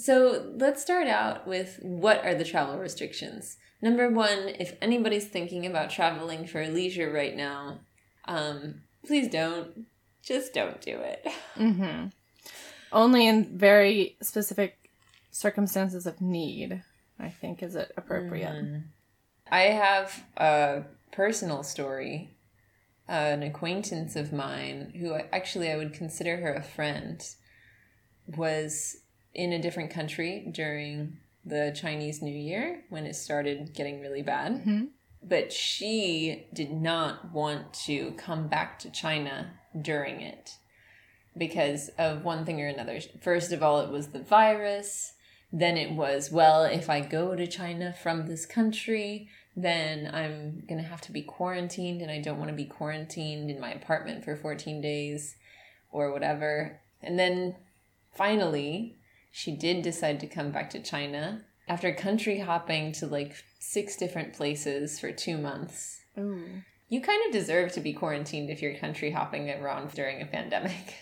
So, 0.00 0.52
let's 0.56 0.80
start 0.82 1.08
out 1.08 1.46
with 1.46 1.78
what 1.82 2.24
are 2.24 2.34
the 2.34 2.44
travel 2.44 2.78
restrictions? 2.78 3.58
Number 3.82 4.08
one, 4.10 4.48
if 4.58 4.76
anybody's 4.80 5.26
thinking 5.26 5.66
about 5.66 5.90
traveling 5.90 6.46
for 6.46 6.66
leisure 6.66 7.12
right 7.12 7.36
now, 7.36 7.80
um, 8.26 8.82
please 9.06 9.28
don't. 9.28 9.86
Just 10.22 10.52
don't 10.54 10.80
do 10.80 10.98
it. 11.00 11.26
hmm 11.54 12.06
only 12.92 13.26
in 13.28 13.56
very 13.56 14.16
specific 14.20 14.90
circumstances 15.30 16.06
of 16.06 16.20
need, 16.20 16.82
I 17.18 17.28
think, 17.30 17.62
is 17.62 17.76
it 17.76 17.92
appropriate. 17.96 18.52
Mhm. 18.64 18.82
I 19.50 19.60
have 19.62 20.24
a 20.36 20.84
personal 21.12 21.62
story. 21.62 22.36
an 23.08 23.42
acquaintance 23.42 24.14
of 24.14 24.32
mine, 24.32 24.92
who 25.00 25.14
actually 25.32 25.68
I 25.68 25.76
would 25.76 25.92
consider 25.92 26.36
her 26.36 26.54
a 26.54 26.62
friend, 26.62 27.20
was 28.26 28.98
in 29.34 29.52
a 29.52 29.60
different 29.60 29.90
country 29.90 30.46
during 30.50 31.18
the 31.44 31.74
Chinese 31.74 32.20
New 32.20 32.36
Year 32.36 32.84
when 32.90 33.06
it 33.06 33.14
started 33.14 33.74
getting 33.74 34.00
really 34.00 34.22
bad. 34.22 34.64
Mhm. 34.64 34.88
But 35.22 35.52
she 35.52 36.46
did 36.52 36.72
not 36.72 37.32
want 37.32 37.74
to 37.84 38.12
come 38.12 38.48
back 38.48 38.78
to 38.80 38.90
China 38.90 39.52
during 39.80 40.20
it 40.20 40.56
because 41.36 41.90
of 41.90 42.24
one 42.24 42.44
thing 42.44 42.60
or 42.60 42.66
another. 42.66 43.00
First 43.20 43.52
of 43.52 43.62
all, 43.62 43.80
it 43.80 43.90
was 43.90 44.08
the 44.08 44.22
virus. 44.22 45.14
Then 45.52 45.76
it 45.76 45.92
was, 45.92 46.30
well, 46.30 46.64
if 46.64 46.88
I 46.88 47.00
go 47.00 47.34
to 47.34 47.46
China 47.46 47.92
from 47.92 48.26
this 48.26 48.46
country, 48.46 49.28
then 49.56 50.08
I'm 50.12 50.64
going 50.68 50.80
to 50.80 50.88
have 50.88 51.00
to 51.02 51.12
be 51.12 51.22
quarantined, 51.22 52.00
and 52.02 52.10
I 52.10 52.20
don't 52.20 52.38
want 52.38 52.50
to 52.50 52.56
be 52.56 52.64
quarantined 52.64 53.50
in 53.50 53.60
my 53.60 53.72
apartment 53.72 54.24
for 54.24 54.36
14 54.36 54.80
days 54.80 55.36
or 55.90 56.12
whatever. 56.12 56.80
And 57.02 57.18
then 57.18 57.56
finally, 58.12 58.96
she 59.30 59.56
did 59.56 59.82
decide 59.82 60.20
to 60.20 60.26
come 60.26 60.50
back 60.50 60.70
to 60.70 60.82
China 60.82 61.44
after 61.68 61.94
country 61.94 62.40
hopping 62.40 62.92
to 62.92 63.06
like 63.06 63.34
six 63.58 63.96
different 63.96 64.32
places 64.32 64.98
for 64.98 65.12
two 65.12 65.38
months. 65.38 66.00
Ooh. 66.18 66.44
You 66.88 67.00
kind 67.00 67.22
of 67.26 67.32
deserve 67.32 67.72
to 67.72 67.80
be 67.80 67.92
quarantined 67.92 68.50
if 68.50 68.60
you're 68.60 68.74
country 68.74 69.12
hopping 69.12 69.48
around 69.48 69.92
during 69.92 70.20
a 70.20 70.26
pandemic. 70.26 70.94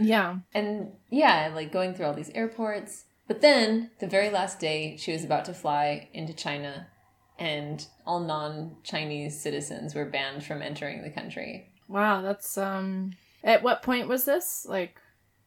Yeah. 0.00 0.38
And 0.54 0.92
yeah, 1.10 1.52
like 1.54 1.70
going 1.70 1.92
through 1.92 2.06
all 2.06 2.14
these 2.14 2.30
airports. 2.30 3.04
But 3.26 3.42
then, 3.42 3.90
the 4.00 4.06
very 4.06 4.30
last 4.30 4.58
day, 4.58 4.96
she 4.96 5.12
was 5.12 5.22
about 5.22 5.44
to 5.44 5.52
fly 5.52 6.08
into 6.14 6.32
China, 6.32 6.88
and 7.38 7.86
all 8.06 8.20
non 8.20 8.76
Chinese 8.82 9.38
citizens 9.38 9.94
were 9.94 10.06
banned 10.06 10.42
from 10.42 10.62
entering 10.62 11.02
the 11.02 11.10
country. 11.10 11.70
Wow, 11.86 12.22
that's 12.22 12.56
um 12.56 13.12
at 13.44 13.62
what 13.62 13.82
point 13.82 14.08
was 14.08 14.24
this? 14.24 14.64
Like 14.66 14.98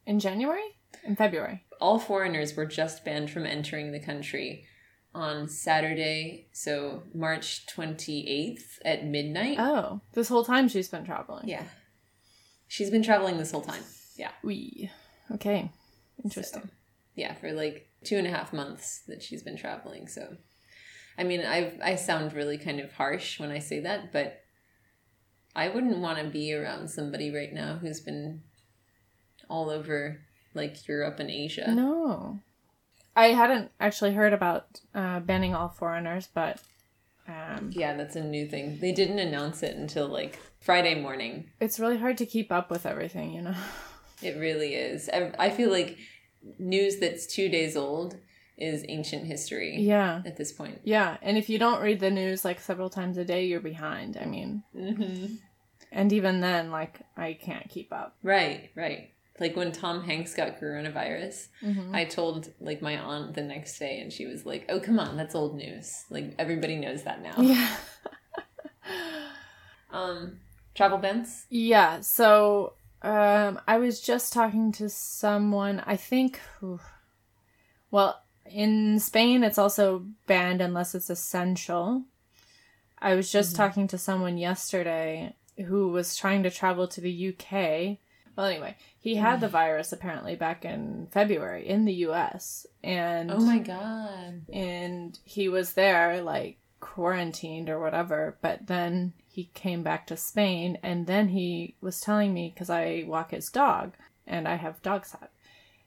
in 0.06 0.20
January? 0.20 0.78
In 1.04 1.16
February. 1.16 1.64
All 1.82 2.00
foreigners 2.00 2.56
were 2.56 2.66
just 2.66 3.04
banned 3.04 3.32
from 3.32 3.46
entering 3.46 3.92
the 3.92 4.00
country 4.00 4.66
on 5.14 5.48
Saturday, 5.50 6.48
so 6.54 7.04
March 7.14 7.66
28th 7.66 8.80
at 8.86 9.06
midnight. 9.06 9.58
Oh, 9.60 10.02
this 10.14 10.30
whole 10.30 10.46
time 10.46 10.70
she's 10.70 10.88
been 10.90 11.04
traveling. 11.04 11.48
Yeah. 11.48 11.64
She's 12.68 12.90
been 12.90 13.04
traveling 13.04 13.38
this 13.38 13.52
whole 13.52 13.62
time. 13.62 13.84
Yeah. 14.16 14.32
We. 14.44 14.90
Okay. 15.32 15.70
Interesting. 16.24 16.62
So, 16.62 16.70
yeah, 17.16 17.34
for 17.34 17.52
like 17.52 17.90
two 18.04 18.18
and 18.18 18.28
a 18.28 18.30
half 18.30 18.54
months 18.54 19.04
that 19.08 19.22
she's 19.22 19.44
been 19.44 19.58
traveling. 19.58 20.08
So, 20.08 20.38
I 21.18 21.24
mean, 21.24 21.42
I 21.42 21.74
I 21.84 21.96
sound 21.96 22.34
really 22.34 22.58
kind 22.58 22.80
of 22.80 22.94
harsh 22.94 23.40
when 23.40 23.52
I 23.52 23.60
say 23.60 23.82
that, 23.82 24.14
but 24.14 24.42
I 25.56 25.68
wouldn't 25.68 25.98
want 25.98 26.20
to 26.20 26.26
be 26.26 26.54
around 26.54 26.90
somebody 26.90 27.34
right 27.34 27.52
now 27.52 27.78
who's 27.82 28.00
been 28.00 28.44
all 29.50 29.70
over 29.70 30.22
like 30.54 30.88
Europe 30.88 31.20
and 31.20 31.30
Asia. 31.30 31.72
No. 31.74 32.40
I 33.16 33.28
hadn't 33.28 33.72
actually 33.80 34.14
heard 34.14 34.34
about 34.34 34.80
uh, 34.96 35.20
banning 35.20 35.54
all 35.54 35.70
foreigners, 35.70 36.30
but 36.34 36.60
um, 37.28 37.72
Yeah, 37.74 37.96
that's 37.96 38.16
a 38.16 38.24
new 38.24 38.48
thing. 38.48 38.80
They 38.80 38.92
didn't 38.94 39.20
announce 39.20 39.64
it 39.64 39.76
until 39.76 40.08
like 40.08 40.40
Friday 40.60 40.96
morning. 41.02 41.50
it's 41.60 41.80
really 41.80 41.98
hard 41.98 42.18
to 42.20 42.26
keep 42.26 42.52
up 42.52 42.70
with 42.72 42.86
everything, 42.86 43.34
you 43.34 43.42
know? 43.42 43.56
It 44.24 44.38
really 44.38 44.76
is. 44.76 45.10
I, 45.12 45.32
I 45.40 45.50
feel 45.50 45.72
like 45.72 45.98
news 46.60 47.00
that's 47.00 47.26
two 47.26 47.50
days 47.50 47.76
old 47.76 48.18
is 48.56 48.86
ancient 48.88 49.26
history 49.26 49.78
Yeah. 49.80 50.22
at 50.26 50.38
this 50.38 50.52
point. 50.52 50.80
Yeah. 50.84 51.18
And 51.24 51.38
if 51.40 51.50
you 51.50 51.58
don't 51.58 51.82
read 51.82 52.00
the 52.00 52.12
news 52.12 52.46
like 52.46 52.60
several 52.60 52.92
times 52.92 53.18
a 53.18 53.26
day, 53.26 53.46
you're 53.48 53.60
behind. 53.62 54.18
I 54.22 54.26
mean, 54.26 54.62
Mm-hmm. 54.76 55.36
and 55.92 56.14
even 56.14 56.40
then, 56.40 56.70
like, 56.70 57.00
I 57.18 57.34
can't 57.34 57.68
keep 57.68 57.92
up. 57.92 58.16
Right, 58.22 58.70
right. 58.76 59.11
Like 59.40 59.56
when 59.56 59.72
Tom 59.72 60.04
Hanks 60.04 60.36
got 60.36 60.60
coronavirus, 60.60 61.48
Mhm. 61.64 61.96
I 61.96 62.06
told 62.06 62.52
like 62.60 62.82
my 62.82 62.98
aunt 63.00 63.34
the 63.34 63.42
next 63.42 63.80
day, 63.80 64.00
and 64.00 64.12
she 64.14 64.26
was 64.28 64.46
like, 64.46 64.66
"Oh, 64.70 64.80
come 64.80 65.00
on, 65.00 65.18
that's 65.18 65.34
old 65.36 65.56
news. 65.56 66.04
Like 66.10 66.36
everybody 66.38 66.76
knows 66.76 67.04
that 67.04 67.22
now." 67.22 67.36
Yeah. 67.42 67.76
Um, 69.94 70.40
travel 70.74 70.98
bans. 70.98 71.46
Yeah, 71.50 72.00
so 72.02 72.74
um 73.02 73.60
I 73.68 73.78
was 73.78 74.00
just 74.00 74.32
talking 74.32 74.72
to 74.74 74.90
someone, 74.90 75.82
I 75.86 75.98
think 75.98 76.40
oof. 76.64 76.82
well, 77.90 78.22
in 78.46 79.00
Spain 79.00 79.44
it's 79.44 79.58
also 79.58 80.06
banned 80.28 80.62
unless 80.62 80.96
it's 80.96 81.10
essential. 81.10 82.04
I 83.00 83.16
was 83.16 83.32
just 83.32 83.56
talking 83.56 83.88
to 83.90 83.98
someone 83.98 84.38
yesterday 84.38 85.36
who 85.66 85.90
was 85.90 86.16
trying 86.16 86.44
to 86.44 86.50
travel 86.52 86.88
to 86.88 87.02
the 87.02 87.12
UK. 87.34 87.98
Well, 88.36 88.46
anyway, 88.48 88.78
he 89.00 89.16
had 89.16 89.42
the 89.42 89.48
virus 89.62 89.92
apparently 89.92 90.36
back 90.36 90.64
in 90.66 91.08
February 91.12 91.68
in 91.68 91.86
the 91.86 91.94
US 92.08 92.66
and 92.84 93.32
Oh 93.32 93.40
my 93.40 93.60
god. 93.60 94.42
and 94.52 95.18
he 95.24 95.50
was 95.50 95.74
there 95.74 96.22
like 96.22 96.58
quarantined 96.80 97.70
or 97.70 97.80
whatever 97.80 98.36
but 98.42 98.66
then 98.66 99.14
he 99.32 99.52
came 99.54 99.84
back 99.84 100.08
to 100.08 100.18
spain 100.18 100.80
and 100.82 101.06
then 101.06 101.28
he 101.28 101.76
was 101.80 102.02
telling 102.02 102.34
me 102.34 102.52
because 102.52 102.72
i 102.72 103.04
walk 103.08 103.30
his 103.30 103.50
dog 103.52 103.94
and 104.26 104.48
i 104.48 104.56
have 104.56 104.82
dog 104.82 105.06
sat 105.06 105.30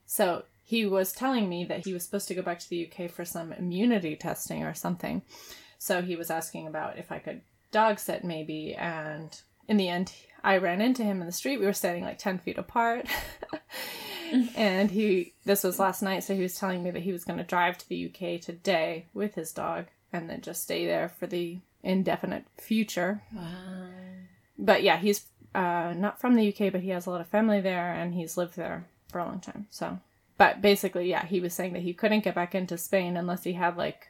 so 0.07 0.45
he 0.65 0.87
was 0.87 1.11
telling 1.13 1.49
me 1.49 1.65
that 1.65 1.85
he 1.85 1.93
was 1.93 2.05
supposed 2.05 2.29
to 2.29 2.35
go 2.35 2.43
back 2.43 2.61
to 2.61 2.71
the 2.71 2.87
uk 2.89 3.11
for 3.11 3.25
some 3.25 3.53
immunity 3.55 4.15
testing 4.15 4.63
or 4.63 4.73
something 4.73 5.21
so 5.79 6.01
he 6.01 6.15
was 6.15 6.31
asking 6.31 6.69
about 6.69 6.97
if 6.97 7.11
i 7.11 7.19
could 7.19 7.41
dog 7.73 7.99
sit 7.99 8.23
maybe 8.23 8.73
and 8.77 9.41
in 9.67 9.77
the 9.77 9.89
end 9.89 10.13
i 10.45 10.59
ran 10.59 10.81
into 10.81 11.03
him 11.03 11.21
in 11.21 11.27
the 11.27 11.33
street. 11.33 11.59
We 11.59 11.67
were 11.67 11.73
standing 11.73 12.05
like 12.05 12.19
10 12.19 12.39
feet 12.39 12.59
apart. 12.59 13.07
And 14.57 14.91
he 14.91 15.35
this 15.45 15.63
was 15.63 15.79
last 15.79 16.03
night 16.03 16.25
so 16.25 16.35
he 16.35 16.43
was 16.43 16.59
telling 16.59 16.83
me 16.83 16.91
that 16.91 17.03
he 17.03 17.13
was 17.13 17.25
going 17.25 17.39
to 17.39 17.45
drive 17.45 17.79
to 17.79 17.89
the 17.89 18.07
uk 18.07 18.41
today 18.41 19.07
with 19.15 19.35
his 19.35 19.53
dog 19.53 19.87
and 20.13 20.29
then 20.29 20.41
just 20.41 20.63
stay 20.63 20.87
there 20.87 21.09
for 21.09 21.27
the 21.29 21.59
indefinite 21.85 22.45
future. 22.59 23.23
Wow. 23.33 23.91
but 24.59 24.83
yeah 24.83 24.97
he's 24.97 25.27
uh, 25.55 25.93
not 25.97 26.21
from 26.21 26.35
the 26.35 26.49
uk 26.49 26.73
but 26.73 26.81
he 26.81 26.89
has 26.89 27.07
a 27.07 27.11
lot 27.11 27.21
of 27.21 27.29
family 27.29 27.61
there 27.61 27.93
and 27.93 28.15
he's 28.15 28.37
lived 28.37 28.57
there 28.57 28.87
for 29.09 29.21
a 29.21 29.25
long 29.25 29.41
time 29.41 29.67
so. 29.71 29.99
But 30.37 30.61
basically 30.61 31.09
yeah 31.09 31.27
he 31.27 31.39
was 31.39 31.55
saying 31.55 31.75
that 31.75 31.83
he 31.83 31.95
couldn't 31.95 32.25
get 32.25 32.35
back 32.35 32.57
into 32.57 32.77
spain 32.77 33.17
unless 33.17 33.45
he 33.45 33.53
had 33.53 33.77
like 33.77 34.09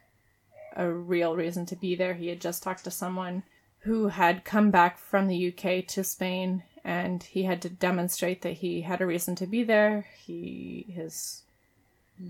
a 0.74 0.88
real 0.88 1.36
reason 1.36 1.66
to 1.66 1.76
be 1.76 1.94
there. 1.96 2.14
He 2.14 2.28
had 2.28 2.40
just 2.40 2.62
talked 2.62 2.84
to 2.84 2.90
someone 2.90 3.42
who 3.84 4.08
had 4.08 4.44
come 4.44 4.70
back 4.70 4.98
from 4.98 5.28
the 5.28 5.48
uk 5.48 5.86
to 5.86 6.02
spain 6.04 6.62
and 6.84 7.22
he 7.22 7.44
had 7.44 7.62
to 7.62 7.68
demonstrate 7.68 8.42
that 8.42 8.54
he 8.54 8.82
had 8.82 9.00
a 9.00 9.06
reason 9.06 9.34
to 9.34 9.46
be 9.46 9.62
there 9.64 10.06
he 10.26 10.86
his 10.88 11.42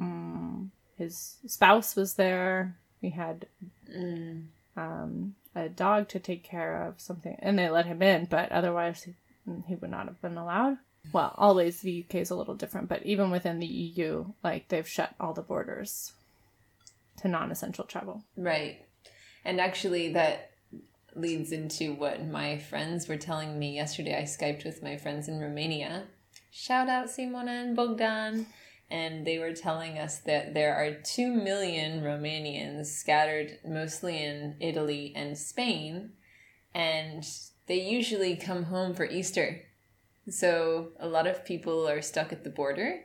um, 0.01 0.71
his 0.97 1.37
spouse 1.47 1.97
was 1.97 2.15
there. 2.15 2.77
He 3.01 3.11
had 3.11 3.47
Mm. 3.91 4.47
um, 4.77 5.35
a 5.55 5.69
dog 5.69 6.09
to 6.09 6.19
take 6.19 6.43
care 6.43 6.83
of, 6.83 7.01
something, 7.01 7.37
and 7.41 7.59
they 7.59 7.69
let 7.69 7.87
him 7.87 8.03
in, 8.03 8.25
but 8.25 8.51
otherwise 8.51 9.03
he, 9.05 9.15
he 9.67 9.75
would 9.77 9.91
not 9.91 10.07
have 10.07 10.21
been 10.21 10.37
allowed. 10.39 10.79
Well, 11.13 11.35
always 11.37 11.81
the 11.81 12.05
UK 12.09 12.17
is 12.17 12.31
a 12.31 12.35
little 12.35 12.55
different, 12.55 12.89
but 12.89 13.05
even 13.05 13.31
within 13.31 13.59
the 13.59 13.67
EU, 13.67 14.25
like 14.43 14.69
they've 14.69 14.89
shut 14.89 15.15
all 15.21 15.35
the 15.35 15.43
borders 15.43 16.13
to 17.19 17.29
non 17.29 17.51
essential 17.53 17.85
travel. 17.85 18.25
Right. 18.37 18.85
And 19.45 19.61
actually, 19.61 20.15
that 20.15 20.53
leads 21.17 21.53
into 21.53 21.95
what 21.95 22.27
my 22.27 22.59
friends 22.59 23.09
were 23.09 23.17
telling 23.17 23.59
me 23.59 23.75
yesterday. 23.75 24.19
I 24.19 24.23
Skyped 24.23 24.65
with 24.65 24.83
my 24.83 24.97
friends 24.97 25.29
in 25.29 25.41
Romania. 25.41 26.05
Shout 26.51 26.89
out 26.89 27.07
Simona 27.07 27.63
and 27.63 27.77
Bogdan. 27.77 28.47
And 28.91 29.27
they 29.27 29.39
were 29.39 29.55
telling 29.55 29.99
us 29.99 30.19
that 30.21 30.55
there 30.55 30.75
are 30.75 30.93
2 30.93 31.33
million 31.33 32.03
Romanians 32.03 32.87
scattered 32.87 33.59
mostly 33.67 34.23
in 34.23 34.57
Italy 34.61 35.13
and 35.17 35.37
Spain. 35.37 36.13
And 36.75 37.27
they 37.67 37.81
usually 37.81 38.37
come 38.37 38.65
home 38.65 38.95
for 38.95 39.05
Easter. 39.05 39.63
So 40.29 40.93
a 41.01 41.09
lot 41.09 41.27
of 41.27 41.45
people 41.45 41.89
are 41.89 42.03
stuck 42.03 42.33
at 42.33 42.45
the 42.45 42.51
border. 42.51 43.01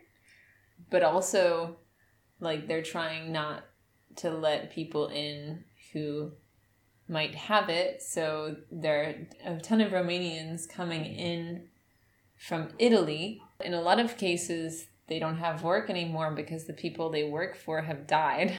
But 0.90 1.04
also, 1.04 1.78
like, 2.40 2.68
they're 2.68 2.82
trying 2.82 3.32
not 3.32 3.66
to 4.18 4.32
let 4.32 4.72
people 4.72 5.08
in 5.08 5.64
who 5.94 6.34
might 7.10 7.36
have 7.36 7.70
it. 7.70 8.02
So 8.02 8.56
there 8.72 9.28
are 9.46 9.54
a 9.56 9.60
ton 9.60 9.82
of 9.82 9.92
Romanians 9.92 10.70
coming 10.70 11.04
in 11.04 11.68
from 12.38 12.70
Italy. 12.78 13.42
In 13.60 13.74
a 13.74 13.82
lot 13.82 14.00
of 14.00 14.18
cases, 14.18 14.88
they 15.08 15.20
don't 15.20 15.38
have 15.38 15.64
work 15.64 15.90
anymore 15.90 16.32
because 16.32 16.66
the 16.66 16.74
people 16.74 17.10
they 17.10 17.24
work 17.24 17.58
for 17.58 17.82
have 17.82 18.08
died. 18.08 18.58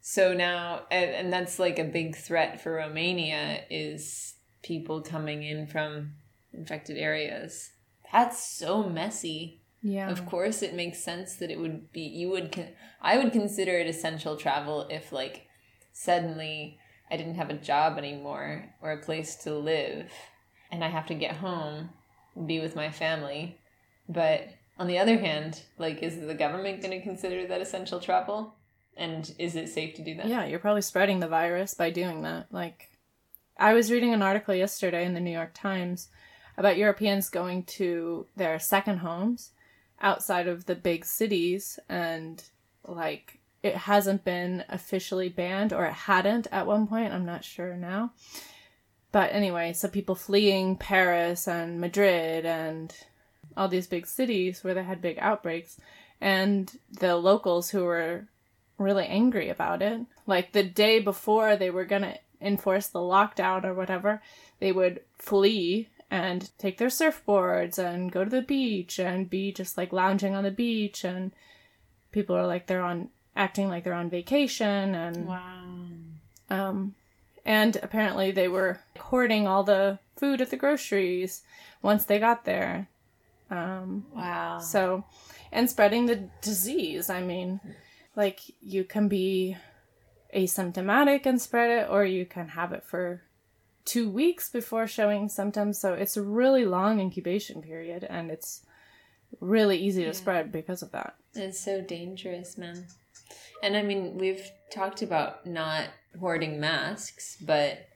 So 0.00 0.34
now, 0.34 0.82
and, 0.90 1.10
and 1.10 1.32
that's 1.32 1.60
like 1.60 1.78
a 1.78 1.84
big 1.84 2.16
threat 2.16 2.60
for 2.60 2.72
Romania 2.72 3.62
is 3.70 4.34
people 4.62 5.00
coming 5.00 5.44
in 5.44 5.68
from 5.68 6.14
infected 6.52 6.98
areas. 6.98 7.70
That's 8.12 8.44
so 8.44 8.82
messy. 8.82 9.60
Yeah. 9.80 10.10
Of 10.10 10.26
course, 10.26 10.62
it 10.62 10.74
makes 10.74 11.02
sense 11.02 11.36
that 11.36 11.50
it 11.50 11.58
would 11.58 11.92
be. 11.92 12.02
You 12.02 12.30
would. 12.30 12.52
Con- 12.52 12.68
I 13.00 13.18
would 13.18 13.32
consider 13.32 13.78
it 13.78 13.88
essential 13.88 14.36
travel 14.36 14.86
if, 14.90 15.12
like, 15.12 15.46
suddenly 15.92 16.78
I 17.12 17.16
didn't 17.18 17.34
have 17.34 17.50
a 17.50 17.54
job 17.54 17.98
anymore 17.98 18.64
or 18.80 18.92
a 18.92 18.96
place 18.96 19.36
to 19.44 19.54
live, 19.54 20.10
and 20.70 20.82
I 20.82 20.88
have 20.88 21.06
to 21.08 21.14
get 21.14 21.36
home, 21.36 21.90
be 22.46 22.58
with 22.58 22.74
my 22.74 22.90
family. 22.90 23.58
But 24.08 24.48
on 24.78 24.86
the 24.86 24.98
other 24.98 25.18
hand, 25.18 25.60
like, 25.76 26.02
is 26.02 26.18
the 26.18 26.34
government 26.34 26.80
going 26.80 26.98
to 26.98 27.04
consider 27.04 27.46
that 27.46 27.60
essential 27.60 28.00
travel? 28.00 28.54
And 28.96 29.30
is 29.38 29.56
it 29.56 29.68
safe 29.68 29.94
to 29.96 30.02
do 30.02 30.14
that? 30.16 30.26
Yeah, 30.26 30.46
you're 30.46 30.58
probably 30.58 30.80
spreading 30.80 31.20
the 31.20 31.28
virus 31.28 31.74
by 31.74 31.90
doing 31.90 32.22
that. 32.22 32.46
Like, 32.50 32.88
I 33.58 33.74
was 33.74 33.90
reading 33.90 34.14
an 34.14 34.22
article 34.22 34.54
yesterday 34.54 35.04
in 35.04 35.12
the 35.12 35.20
New 35.20 35.30
York 35.30 35.52
Times 35.52 36.08
about 36.56 36.78
Europeans 36.78 37.28
going 37.28 37.64
to 37.64 38.26
their 38.36 38.58
second 38.58 38.98
homes 38.98 39.50
outside 40.00 40.48
of 40.48 40.64
the 40.64 40.74
big 40.74 41.04
cities, 41.04 41.78
and 41.90 42.42
like, 42.86 43.38
it 43.62 43.76
hasn't 43.76 44.24
been 44.24 44.64
officially 44.68 45.28
banned, 45.28 45.72
or 45.72 45.84
it 45.86 45.92
hadn't 45.92 46.48
at 46.50 46.66
one 46.66 46.86
point. 46.86 47.12
I'm 47.12 47.24
not 47.24 47.44
sure 47.44 47.76
now. 47.76 48.12
But 49.12 49.32
anyway, 49.32 49.72
so 49.72 49.88
people 49.88 50.14
fleeing 50.14 50.76
Paris 50.76 51.46
and 51.46 51.80
Madrid 51.80 52.46
and 52.46 52.94
all 53.56 53.68
these 53.68 53.86
big 53.86 54.06
cities 54.06 54.64
where 54.64 54.74
they 54.74 54.82
had 54.82 55.02
big 55.02 55.18
outbreaks, 55.18 55.78
and 56.20 56.72
the 56.90 57.16
locals 57.16 57.70
who 57.70 57.84
were 57.84 58.26
really 58.78 59.06
angry 59.06 59.48
about 59.48 59.82
it. 59.82 60.00
Like 60.26 60.52
the 60.52 60.62
day 60.62 60.98
before 60.98 61.56
they 61.56 61.70
were 61.70 61.84
going 61.84 62.02
to 62.02 62.18
enforce 62.40 62.88
the 62.88 62.98
lockdown 62.98 63.64
or 63.64 63.74
whatever, 63.74 64.22
they 64.58 64.72
would 64.72 65.00
flee 65.18 65.88
and 66.10 66.50
take 66.58 66.78
their 66.78 66.88
surfboards 66.88 67.78
and 67.78 68.12
go 68.12 68.24
to 68.24 68.30
the 68.30 68.42
beach 68.42 68.98
and 68.98 69.30
be 69.30 69.52
just 69.52 69.78
like 69.78 69.92
lounging 69.92 70.34
on 70.34 70.44
the 70.44 70.50
beach 70.50 71.04
and 71.04 71.32
people 72.10 72.36
are 72.36 72.46
like 72.46 72.66
they're 72.66 72.82
on 72.82 73.08
acting 73.36 73.68
like 73.68 73.84
they're 73.84 73.92
on 73.94 74.10
vacation 74.10 74.94
and 74.94 75.26
Wow. 75.26 75.64
um 76.50 76.94
and 77.44 77.76
apparently 77.82 78.30
they 78.30 78.48
were 78.48 78.80
hoarding 78.98 79.46
all 79.46 79.64
the 79.64 79.98
food 80.16 80.40
at 80.40 80.50
the 80.50 80.56
groceries 80.56 81.42
once 81.82 82.04
they 82.04 82.18
got 82.18 82.44
there. 82.44 82.88
Um 83.50 84.06
Wow. 84.14 84.58
so, 84.58 85.04
and 85.50 85.68
spreading 85.68 86.06
the 86.06 86.28
disease. 86.40 87.10
I 87.10 87.20
mean, 87.20 87.60
like 88.16 88.40
you 88.60 88.84
can 88.84 89.08
be 89.08 89.56
asymptomatic 90.34 91.26
and 91.26 91.40
spread 91.40 91.70
it, 91.70 91.90
or 91.90 92.04
you 92.04 92.24
can 92.24 92.48
have 92.48 92.72
it 92.72 92.84
for 92.84 93.22
two 93.84 94.08
weeks 94.08 94.48
before 94.48 94.86
showing 94.86 95.28
symptoms. 95.28 95.78
So 95.78 95.92
it's 95.94 96.16
a 96.16 96.22
really 96.22 96.64
long 96.64 97.00
incubation 97.00 97.60
period, 97.62 98.04
and 98.08 98.30
it's 98.30 98.62
really 99.40 99.76
easy 99.78 100.04
to 100.04 100.14
spread 100.14 100.52
because 100.52 100.82
of 100.82 100.92
that. 100.92 101.14
It's 101.34 101.60
so 101.60 101.80
dangerous, 101.80 102.56
man. 102.56 102.86
And 103.62 103.76
I 103.76 103.82
mean, 103.82 104.18
we've 104.18 104.50
talked 104.72 105.02
about 105.02 105.46
not 105.46 105.84
hoarding 106.18 106.58
masks, 106.60 107.36
but 107.40 107.86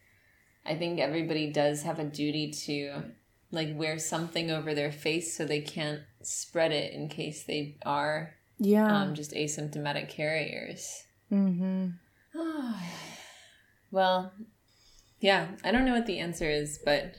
I 0.65 0.75
think 0.77 1.01
everybody 1.01 1.51
does 1.51 1.83
have 1.83 1.99
a 1.99 2.05
duty 2.05 2.53
to 2.67 3.03
like 3.51 3.77
wear 3.77 3.99
something 3.99 4.51
over 4.51 4.75
their 4.75 4.93
face 4.93 5.37
so 5.37 5.45
they 5.45 5.61
can't 5.61 6.01
spread 6.23 6.73
it 6.73 6.93
in 6.93 7.09
case 7.09 7.45
they 7.45 7.77
are 7.85 8.35
Yeah. 8.59 8.95
um, 9.03 9.15
just 9.15 9.33
asymptomatic 9.33 10.09
carriers. 10.09 11.05
mm-hmm. 11.33 11.89
well, 13.91 14.33
yeah, 15.21 15.49
I 15.65 15.73
don't 15.73 15.85
know 15.85 15.95
what 15.95 16.07
the 16.07 16.19
answer 16.19 16.49
is, 16.51 16.79
but 16.85 17.15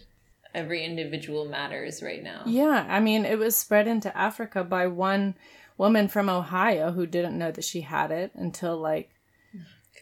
every 0.54 0.84
individual 0.84 1.46
matters 1.46 2.04
right 2.04 2.24
now. 2.24 2.44
Yeah, 2.46 2.86
I 2.90 3.00
mean, 3.00 3.26
it 3.26 3.38
was 3.40 3.56
spread 3.56 3.88
into 3.88 4.16
Africa 4.16 4.64
by 4.64 4.88
one 4.88 5.36
woman 5.78 6.08
from 6.08 6.30
Ohio 6.30 6.92
who 6.92 7.06
didn't 7.06 7.38
know 7.38 7.52
that 7.52 7.64
she 7.64 7.82
had 7.82 8.12
it 8.12 8.32
until 8.36 8.78
like 8.78 9.12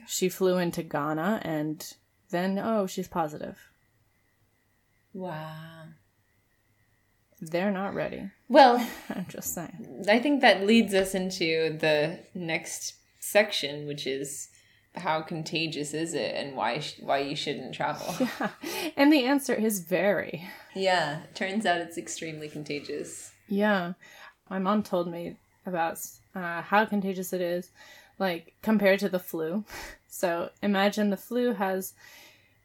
she 0.07 0.29
flew 0.29 0.57
into 0.57 0.83
Ghana 0.83 1.41
and 1.43 1.93
then 2.29 2.59
oh, 2.59 2.87
she's 2.87 3.07
positive. 3.07 3.57
Wow. 5.13 5.83
They're 7.41 7.71
not 7.71 7.93
ready. 7.93 8.31
Well, 8.47 8.85
I'm 9.09 9.25
just 9.29 9.53
saying. 9.53 10.05
I 10.09 10.19
think 10.19 10.41
that 10.41 10.65
leads 10.65 10.93
us 10.93 11.13
into 11.15 11.77
the 11.79 12.19
next 12.33 12.95
section, 13.19 13.87
which 13.87 14.07
is 14.07 14.49
how 14.95 15.21
contagious 15.21 15.93
is 15.93 16.13
it 16.13 16.33
and 16.35 16.55
why 16.55 16.79
sh- 16.79 16.99
why 17.01 17.19
you 17.19 17.35
shouldn't 17.35 17.75
travel. 17.75 18.15
Yeah. 18.39 18.49
And 18.95 19.11
the 19.11 19.25
answer 19.25 19.53
is 19.53 19.79
very. 19.79 20.47
yeah, 20.73 21.23
turns 21.33 21.65
out 21.65 21.81
it's 21.81 21.97
extremely 21.97 22.47
contagious. 22.49 23.31
Yeah. 23.47 23.93
My 24.49 24.59
mom 24.59 24.83
told 24.83 25.11
me 25.11 25.37
about 25.65 25.99
uh, 26.35 26.61
how 26.61 26.85
contagious 26.85 27.33
it 27.33 27.41
is, 27.41 27.69
like 28.19 28.53
compared 28.61 28.99
to 28.99 29.09
the 29.09 29.19
flu. 29.19 29.63
So 30.07 30.49
imagine 30.63 31.09
the 31.09 31.17
flu 31.17 31.51
has 31.55 31.91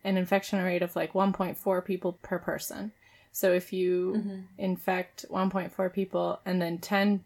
an 0.04 0.16
infection 0.16 0.62
rate 0.62 0.82
of 0.82 0.94
like 0.94 1.14
1.4 1.14 1.84
people 1.84 2.12
per 2.22 2.38
person. 2.38 2.92
So 3.32 3.52
if 3.52 3.72
you 3.72 4.44
infect 4.56 5.26
1.4 5.28 5.92
people 5.92 6.38
and 6.46 6.62
then 6.62 6.78
10 6.78 7.24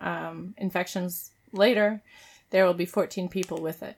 um, 0.00 0.54
infections 0.58 1.30
later, 1.52 2.02
there 2.50 2.66
will 2.66 2.74
be 2.74 2.84
14 2.84 3.28
people 3.28 3.60
with 3.62 3.80
it. 3.84 3.96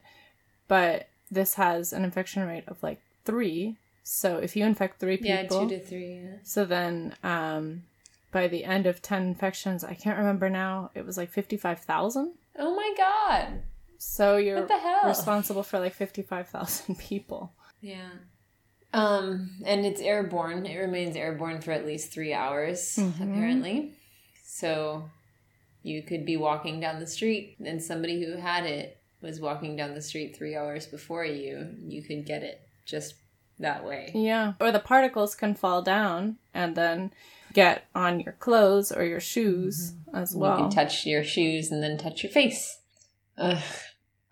But 0.68 1.08
this 1.30 1.54
has 1.54 1.94
an 1.94 2.04
infection 2.04 2.46
rate 2.46 2.64
of 2.68 2.82
like 2.82 3.00
three. 3.24 3.76
So 4.02 4.36
if 4.36 4.54
you 4.56 4.66
infect 4.66 5.00
three 5.00 5.16
people, 5.16 5.30
Yeah, 5.30 5.46
two 5.48 5.68
to 5.68 5.80
three. 5.80 6.20
Yeah. 6.22 6.36
so 6.42 6.66
then, 6.66 7.14
um, 7.24 7.84
by 8.32 8.48
the 8.48 8.64
end 8.64 8.86
of 8.86 9.00
10 9.02 9.22
infections, 9.22 9.84
I 9.84 9.94
can't 9.94 10.18
remember 10.18 10.50
now, 10.50 10.90
it 10.94 11.06
was 11.06 11.16
like 11.16 11.30
55,000. 11.30 12.32
Oh 12.58 12.74
my 12.74 12.92
god. 12.96 13.62
So 13.98 14.36
you're 14.36 14.58
What 14.58 14.68
the 14.68 14.78
hell? 14.78 15.02
responsible 15.06 15.62
for 15.62 15.78
like 15.78 15.94
55,000 15.94 16.98
people. 16.98 17.52
Yeah. 17.80 18.08
Um, 18.94 19.50
and 19.64 19.86
it's 19.86 20.00
airborne. 20.00 20.66
It 20.66 20.76
remains 20.78 21.16
airborne 21.16 21.60
for 21.60 21.70
at 21.72 21.86
least 21.86 22.12
three 22.12 22.34
hours, 22.34 22.98
apparently. 22.98 23.92
So 24.44 25.08
you 25.82 26.02
could 26.02 26.26
be 26.26 26.36
walking 26.36 26.78
down 26.80 27.00
the 27.00 27.06
street 27.06 27.56
and 27.64 27.82
somebody 27.82 28.22
who 28.24 28.36
had 28.36 28.64
it 28.66 28.98
was 29.22 29.40
walking 29.40 29.76
down 29.76 29.94
the 29.94 30.02
street 30.02 30.36
three 30.36 30.54
hours 30.56 30.86
before 30.86 31.24
you. 31.24 31.68
You 31.80 32.02
could 32.02 32.26
get 32.26 32.42
it 32.42 32.60
just 32.84 33.14
that 33.58 33.84
way. 33.84 34.10
Yeah. 34.14 34.54
Or 34.60 34.70
the 34.72 34.78
particles 34.80 35.34
can 35.34 35.54
fall 35.54 35.80
down 35.82 36.36
and 36.52 36.74
then 36.76 37.12
get 37.52 37.84
on 37.94 38.20
your 38.20 38.32
clothes 38.34 38.92
or 38.92 39.04
your 39.04 39.20
shoes 39.20 39.94
as 40.12 40.34
well. 40.34 40.56
You 40.56 40.64
can 40.64 40.70
touch 40.70 41.06
your 41.06 41.24
shoes 41.24 41.70
and 41.70 41.82
then 41.82 41.98
touch 41.98 42.22
your 42.22 42.32
face. 42.32 42.78
Ugh. 43.38 43.62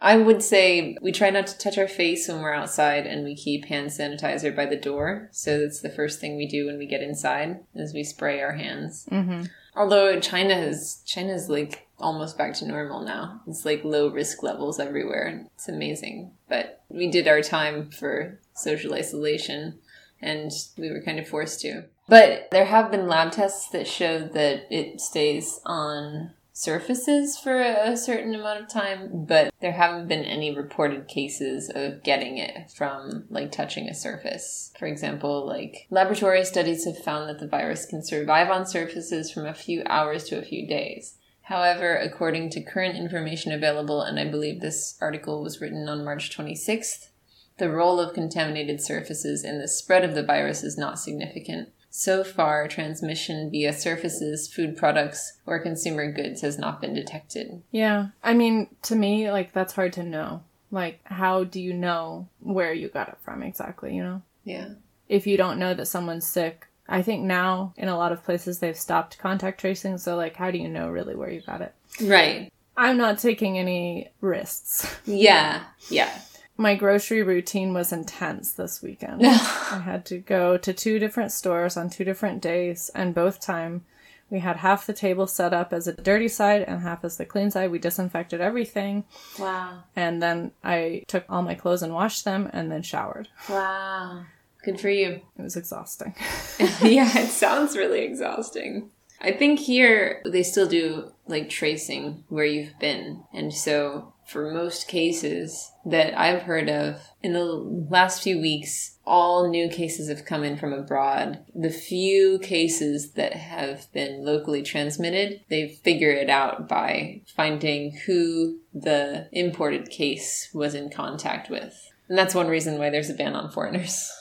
I 0.03 0.17
would 0.17 0.43
say 0.43 0.97
we 1.03 1.13
try 1.13 1.29
not 1.29 1.47
to 1.49 1.59
touch 1.59 1.77
our 1.77 1.89
face 1.89 2.27
when 2.27 2.41
we're 2.41 2.55
outside 2.55 3.07
and 3.07 3.23
we 3.23 3.35
keep 3.37 3.67
hand 3.67 3.91
sanitizer 3.91 4.55
by 4.55 4.65
the 4.65 4.77
door. 4.77 5.29
So 5.31 5.61
that's 5.61 5.81
the 5.81 5.91
first 5.91 6.21
thing 6.21 6.37
we 6.37 6.47
do 6.47 6.67
when 6.67 6.79
we 6.79 6.87
get 6.87 7.03
inside 7.03 7.61
is 7.75 7.93
we 7.93 8.05
spray 8.05 8.41
our 8.41 8.53
hands. 8.53 9.07
hmm 9.09 9.43
Although 9.77 10.19
China 10.19 10.55
is 10.55 11.01
China's 11.07 11.49
like 11.49 11.87
almost 11.99 12.37
back 12.37 12.55
to 12.55 12.67
normal 12.67 13.03
now. 13.03 13.41
It's 13.47 13.65
like 13.65 13.85
low 13.85 14.09
risk 14.09 14.43
levels 14.43 14.81
everywhere. 14.81 15.47
It's 15.55 15.69
amazing. 15.69 16.33
But 16.49 16.83
we 16.89 17.09
did 17.09 17.29
our 17.29 17.41
time 17.41 17.91
for 17.91 18.41
social 18.55 18.95
isolation 18.95 19.79
and 20.21 20.51
we 20.77 20.91
were 20.91 21.03
kind 21.03 21.19
of 21.21 21.29
forced 21.29 21.61
to. 21.61 21.85
But 22.11 22.49
there 22.51 22.65
have 22.65 22.91
been 22.91 23.07
lab 23.07 23.31
tests 23.31 23.69
that 23.69 23.87
show 23.87 24.19
that 24.19 24.67
it 24.69 25.01
stays 25.01 25.61
on 25.65 26.33
surfaces 26.53 27.39
for 27.39 27.61
a 27.61 27.97
certain 27.97 28.35
amount 28.35 28.63
of 28.63 28.69
time, 28.69 29.27
but 29.27 29.55
there 29.61 29.71
haven't 29.71 30.09
been 30.09 30.25
any 30.25 30.53
reported 30.53 31.07
cases 31.07 31.71
of 31.73 32.03
getting 32.03 32.37
it 32.37 32.69
from 32.73 33.27
like 33.31 33.53
touching 33.53 33.89
a 33.89 33.95
surface. 33.95 34.73
For 34.77 34.87
example, 34.87 35.47
like 35.47 35.87
laboratory 35.89 36.45
studies 36.45 36.85
have 36.85 36.99
found 36.99 37.29
that 37.29 37.39
the 37.39 37.47
virus 37.47 37.87
can 37.87 38.03
survive 38.03 38.51
on 38.51 38.67
surfaces 38.67 39.31
from 39.31 39.47
a 39.47 39.55
few 39.55 39.85
hours 39.87 40.25
to 40.25 40.39
a 40.39 40.45
few 40.45 40.67
days. 40.67 41.15
However, 41.43 41.95
according 41.95 42.51
to 42.51 42.61
current 42.61 42.97
information 42.97 43.53
available, 43.53 44.03
and 44.03 44.19
I 44.19 44.29
believe 44.29 44.61
this 44.61 44.99
article 45.01 45.45
was 45.45 45.61
written 45.61 45.89
on 45.89 46.05
March 46.05 46.37
26th, 46.37 47.11
the 47.59 47.71
role 47.71 48.01
of 48.01 48.15
contaminated 48.15 48.81
surfaces 48.81 49.45
in 49.45 49.61
the 49.61 49.69
spread 49.69 50.03
of 50.03 50.17
the 50.17 50.25
virus 50.25 50.65
is 50.65 50.77
not 50.77 50.99
significant. 50.99 51.69
So 51.91 52.23
far, 52.23 52.69
transmission 52.69 53.51
via 53.51 53.73
surfaces, 53.73 54.53
food 54.53 54.77
products, 54.77 55.39
or 55.45 55.59
consumer 55.59 56.11
goods 56.11 56.41
has 56.43 56.57
not 56.57 56.81
been 56.81 56.95
detected. 56.95 57.63
Yeah. 57.73 58.09
I 58.23 58.33
mean, 58.33 58.69
to 58.83 58.95
me, 58.95 59.31
like, 59.31 59.53
that's 59.53 59.73
hard 59.73 59.93
to 59.95 60.05
know. 60.05 60.43
Like, 60.71 61.01
how 61.05 61.43
do 61.43 61.61
you 61.61 61.75
know 61.75 62.29
where 62.39 62.73
you 62.73 62.89
got 62.89 63.09
it 63.09 63.19
from 63.23 63.43
exactly, 63.43 63.95
you 63.95 64.05
know? 64.05 64.23
Yeah. 64.45 64.69
If 65.09 65.27
you 65.27 65.37
don't 65.37 65.59
know 65.59 65.75
that 65.75 65.87
someone's 65.87 66.27
sick, 66.27 66.69
I 66.89 67.03
think 67.03 67.25
now 67.25 67.75
in 67.77 67.89
a 67.89 67.97
lot 67.97 68.13
of 68.13 68.25
places 68.25 68.61
they've 68.61 68.77
stopped 68.77 69.19
contact 69.19 69.61
tracing. 69.61 69.99
So, 69.99 70.17
like, 70.17 70.37
how 70.37 70.53
do 70.53 70.59
you 70.59 70.69
know 70.69 70.89
really 70.89 71.17
where 71.17 71.31
you 71.31 71.41
got 71.41 71.61
it? 71.61 71.75
Right. 72.01 72.53
I'm 72.77 72.97
not 72.97 73.19
taking 73.19 73.59
any 73.59 74.11
risks. 74.21 74.89
Yeah. 75.05 75.65
Yeah. 75.91 76.17
My 76.61 76.75
grocery 76.75 77.23
routine 77.23 77.73
was 77.73 77.91
intense 77.91 78.53
this 78.53 78.83
weekend. 78.83 79.25
I 79.27 79.81
had 79.83 80.05
to 80.07 80.19
go 80.19 80.59
to 80.59 80.75
two 80.75 80.99
different 80.99 81.33
stores 81.33 81.75
on 81.75 81.89
two 81.89 82.05
different 82.05 82.43
days, 82.43 82.91
and 82.95 83.15
both 83.15 83.41
time 83.41 83.87
we 84.29 84.41
had 84.41 84.59
half 84.59 84.85
the 84.85 84.93
table 84.93 85.27
set 85.27 85.55
up 85.55 85.73
as 85.73 85.87
a 85.87 85.95
dirty 85.95 86.29
side 86.29 86.61
and 86.65 86.83
half 86.83 87.03
as 87.03 87.17
the 87.17 87.25
clean 87.25 87.51
side. 87.51 87.71
We 87.71 87.79
disinfected 87.79 88.43
everything, 88.43 89.05
wow. 89.39 89.85
and 89.97 90.23
then 90.23 90.53
I 90.63 91.05
took 91.09 91.25
all 91.31 91.41
my 91.41 91.55
clothes 91.55 91.83
and 91.83 91.95
washed 91.95 92.27
them, 92.27 92.51
and 92.53 92.71
then 92.71 92.83
showered. 92.83 93.29
Wow. 93.49 94.27
Good 94.63 94.79
for 94.79 94.91
you. 94.91 95.23
It 95.39 95.43
was 95.43 95.57
exhausting. 95.57 96.15
yeah, 96.83 97.21
it 97.21 97.31
sounds 97.31 97.75
really 97.75 98.03
exhausting. 98.03 98.91
I 99.23 99.33
think 99.33 99.61
here 99.61 100.21
they 100.27 100.43
still 100.43 100.69
do 100.69 101.13
like 101.27 101.49
tracing 101.49 102.25
where 102.29 102.45
you've 102.45 102.79
been. 102.79 103.23
And 103.33 103.55
so 103.55 104.13
for 104.31 104.53
most 104.53 104.87
cases 104.87 105.73
that 105.85 106.17
I've 106.19 106.43
heard 106.43 106.69
of 106.69 107.01
in 107.21 107.33
the 107.33 107.45
last 107.45 108.23
few 108.23 108.41
weeks, 108.41 108.99
all 109.05 109.51
new 109.51 109.69
cases 109.69 110.09
have 110.09 110.25
come 110.25 110.45
in 110.45 110.57
from 110.57 110.73
abroad. 110.73 111.45
The 111.53 111.71
few 111.71 112.39
cases 112.39 113.13
that 113.13 113.33
have 113.33 113.93
been 113.93 114.25
locally 114.25 114.63
transmitted, 114.63 115.41
they 115.49 115.69
figure 115.69 116.13
it 116.13 116.31
out 116.31 116.69
by 116.69 117.23
finding 117.35 117.93
who 118.07 118.61
the 118.73 119.29
imported 119.33 119.91
case 119.91 120.49
was 120.55 120.77
in 120.77 120.91
contact 120.91 121.51
with. 121.51 121.91
And 122.09 122.17
that's 122.17 122.35
one 122.35 122.49
reason 122.49 122.79
why 122.79 122.91
there's 122.91 123.11
a 123.11 123.15
ban 123.15 123.35
on 123.35 123.51
foreigners. 123.51 124.13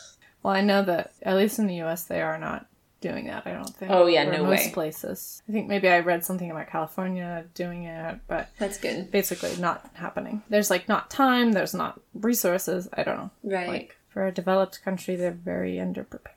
Well, 0.42 0.54
I 0.54 0.62
know 0.62 0.84
that 0.84 1.12
at 1.22 1.36
least 1.36 1.60
in 1.60 1.68
the 1.68 1.76
U.S. 1.76 2.06
they 2.06 2.22
are 2.22 2.38
not 2.38 2.66
doing 3.02 3.28
that. 3.28 3.44
I 3.46 3.54
don't 3.54 3.70
think. 3.76 3.92
Oh, 3.92 4.08
yeah, 4.08 4.24
no 4.24 4.44
most 4.44 4.66
way. 4.68 4.72
places. 4.74 5.42
I 5.48 5.52
think 5.52 5.68
maybe 5.68 5.88
I 5.88 6.00
read 6.00 6.24
something 6.26 6.50
about 6.52 6.68
California 6.68 7.46
doing 7.54 7.84
it, 7.84 8.20
but 8.28 8.50
That's 8.58 8.78
good. 8.78 9.12
basically 9.12 9.56
not 9.58 9.90
happening. 9.94 10.44
There's 10.50 10.70
like 10.70 10.88
not 10.90 11.10
time. 11.10 11.52
There's 11.54 11.74
not 11.74 12.00
resources. 12.14 12.88
I 12.94 13.04
don't 13.04 13.18
know. 13.18 13.32
Right. 13.44 13.68
Like 13.68 13.98
for 14.10 14.26
a 14.26 14.32
developed 14.32 14.84
country, 14.84 15.16
they're 15.16 15.32
very 15.32 15.76
underprepared. 15.76 16.34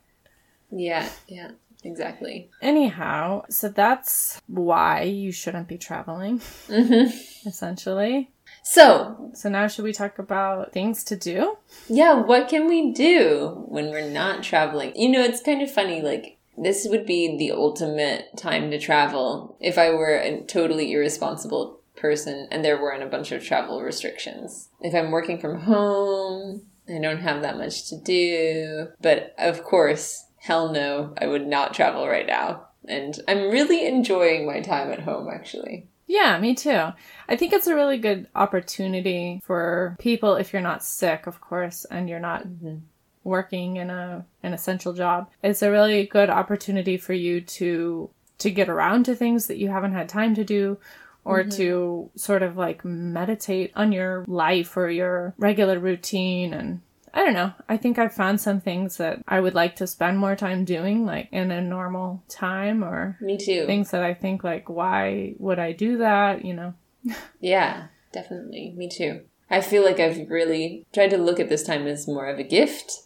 Yeah, 0.71 1.09
yeah, 1.29 1.51
exactly. 1.85 2.49
Anyhow, 2.63 3.43
so 3.51 3.69
that's 3.69 4.41
why 4.47 5.03
you 5.03 5.33
shouldn't 5.33 5.69
be 5.69 5.77
traveling, 5.79 6.41
hmm 6.69 7.07
essentially. 7.47 8.31
So, 8.65 9.31
So 9.35 9.49
now 9.49 9.67
should 9.67 9.85
we 9.85 9.93
talk 9.93 10.19
about 10.19 10.73
things 10.73 11.03
to 11.05 11.17
do? 11.17 11.57
yeah, 11.89 12.15
what 12.21 12.49
can 12.49 12.69
we 12.69 12.93
do 12.93 13.65
when 13.69 13.91
we're 13.91 14.09
not 14.09 14.43
traveling? 14.43 14.93
You 14.95 15.09
know, 15.11 15.23
it's 15.23 15.43
kind 15.43 15.61
of 15.63 15.71
funny, 15.71 16.01
like, 16.01 16.39
this 16.57 16.87
would 16.89 17.07
be 17.07 17.37
the 17.37 17.53
ultimate 17.53 18.37
time 18.37 18.71
to 18.71 18.79
travel 18.79 19.57
if 19.61 19.79
I 19.79 19.91
were 19.91 20.17
a 20.17 20.43
totally 20.43 20.93
irresponsible 20.93 21.81
person 21.97 22.49
and 22.51 22.65
there 22.65 22.81
weren't 22.81 23.03
a 23.03 23.09
bunch 23.09 23.33
of 23.33 23.45
travel 23.45 23.83
restrictions. 23.83 24.69
If 24.81 24.95
I'm 24.95 25.11
working 25.11 25.39
from 25.39 25.61
home, 25.61 26.67
I 26.89 26.99
don't 26.99 27.21
have 27.21 27.43
that 27.43 27.59
much 27.59 27.89
to 27.89 27.97
do. 27.99 28.89
But 29.01 29.35
of 29.39 29.63
course, 29.63 30.27
hell 30.41 30.73
no, 30.73 31.15
I 31.19 31.27
would 31.27 31.47
not 31.47 31.75
travel 31.75 32.09
right 32.09 32.27
now. 32.27 32.67
And 32.87 33.19
I'm 33.29 33.51
really 33.51 33.87
enjoying 33.87 34.47
my 34.47 34.61
time 34.61 34.91
at 34.91 35.01
home, 35.01 35.29
actually. 35.33 35.87
Yeah, 36.09 36.39
me 36.39 36.55
too. 36.55 36.89
I 37.29 37.37
think 37.37 37.53
it's 37.53 37.69
a 37.69 37.75
really 37.75 37.97
good 37.97 38.27
opportunity 38.35 39.41
for 39.45 39.97
people 39.99 40.35
if 40.35 40.53
you're 40.53 40.61
not 40.61 40.85
sick, 40.85 41.27
of 41.27 41.41
course, 41.41 41.87
and 41.87 42.09
you're 42.09 42.19
not 42.19 42.47
mm-hmm. 42.47 42.79
Working 43.25 43.77
in 43.77 43.91
a 43.91 44.25
an 44.43 44.53
essential 44.53 44.93
job. 44.93 45.31
It's 45.43 45.63
a 45.63 45.71
really 45.71 46.07
good 46.07 46.31
opportunity 46.31 46.97
for 46.97 47.13
you 47.13 47.41
to 47.41 48.11
to 48.39 48.51
get 48.51 48.69
around 48.69 49.05
to 49.05 49.15
things 49.15 49.47
that 49.47 49.59
you 49.59 49.69
haven't 49.69 49.93
had 49.93 50.09
time 50.09 50.35
to 50.35 50.45
do 50.45 50.79
or 51.25 51.41
mm-hmm. 51.41 51.51
to 51.51 52.11
sort 52.17 52.43
of 52.43 52.57
like 52.57 52.85
meditate 52.85 53.73
on 53.77 53.93
your 53.93 54.25
life 54.27 54.77
or 54.77 54.91
your 54.91 55.35
regular 55.39 55.79
routine 55.79 56.53
and 56.53 56.81
I 57.15 57.25
don't 57.25 57.35
know. 57.35 57.53
I 57.69 57.77
think 57.77 57.99
I've 57.99 58.15
found 58.15 58.41
some 58.41 58.61
things 58.61 58.97
that 58.97 59.21
I 59.29 59.39
would 59.39 59.55
like 59.55 59.77
to 59.77 59.87
spend 59.87 60.19
more 60.19 60.35
time 60.35 60.65
doing 60.65 61.05
like 61.05 61.29
in 61.31 61.51
a 61.51 61.61
normal 61.61 62.23
time 62.29 62.83
or 62.83 63.19
Me 63.21 63.37
too. 63.37 63.67
things 63.67 63.91
that 63.91 64.03
I 64.03 64.15
think 64.15 64.43
like 64.43 64.69
why 64.69 65.35
would 65.39 65.59
I 65.59 65.73
do 65.73 65.99
that, 65.99 66.45
you 66.45 66.55
know? 66.55 66.75
Yeah, 67.41 67.89
definitely. 68.13 68.73
Me 68.77 68.89
too. 68.89 69.23
I 69.51 69.61
feel 69.61 69.85
like 69.85 70.01
I've 70.01 70.31
really 70.31 70.87
tried 70.95 71.11
to 71.11 71.19
look 71.19 71.39
at 71.39 71.51
this 71.51 71.63
time 71.63 71.87
as 71.87 72.09
more 72.09 72.27
of 72.27 72.39
a 72.39 72.45
gift 72.45 73.03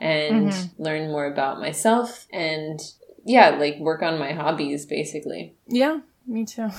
and 0.00 0.48
mm-hmm. 0.48 0.82
learn 0.82 1.10
more 1.10 1.26
about 1.26 1.60
myself 1.60 2.26
and 2.32 2.80
yeah, 3.24 3.50
like 3.50 3.78
work 3.78 4.02
on 4.02 4.18
my 4.18 4.32
hobbies 4.32 4.86
basically. 4.86 5.54
Yeah, 5.66 6.00
me 6.26 6.44
too. 6.44 6.70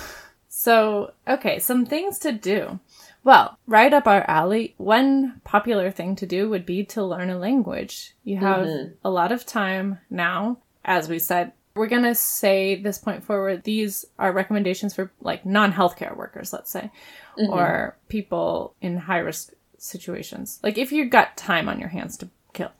So, 0.55 1.13
okay, 1.27 1.57
some 1.57 1.83
things 1.83 2.19
to 2.19 2.31
do. 2.31 2.79
Well, 3.23 3.57
right 3.65 3.91
up 3.91 4.05
our 4.05 4.23
alley, 4.27 4.75
one 4.77 5.41
popular 5.43 5.89
thing 5.89 6.15
to 6.17 6.27
do 6.27 6.47
would 6.47 6.65
be 6.65 6.83
to 6.85 7.03
learn 7.03 7.31
a 7.31 7.39
language. 7.39 8.13
You 8.23 8.37
have 8.37 8.67
mm-hmm. 8.67 8.93
a 9.03 9.09
lot 9.09 9.31
of 9.31 9.47
time 9.47 9.97
now. 10.11 10.59
As 10.85 11.09
we 11.09 11.17
said, 11.17 11.53
we're 11.75 11.87
going 11.87 12.03
to 12.03 12.13
say 12.13 12.75
this 12.75 12.99
point 12.99 13.23
forward, 13.23 13.63
these 13.63 14.05
are 14.19 14.31
recommendations 14.31 14.93
for 14.93 15.11
like 15.21 15.43
non 15.43 15.73
healthcare 15.73 16.15
workers, 16.15 16.53
let's 16.53 16.69
say, 16.69 16.91
mm-hmm. 17.37 17.51
or 17.51 17.97
people 18.07 18.75
in 18.79 18.97
high 18.97 19.19
risk 19.19 19.53
situations. 19.79 20.59
Like 20.61 20.77
if 20.77 20.91
you've 20.91 21.09
got 21.09 21.35
time 21.35 21.67
on 21.67 21.79
your 21.79 21.89
hands 21.89 22.15
to 22.17 22.29
kill. 22.53 22.71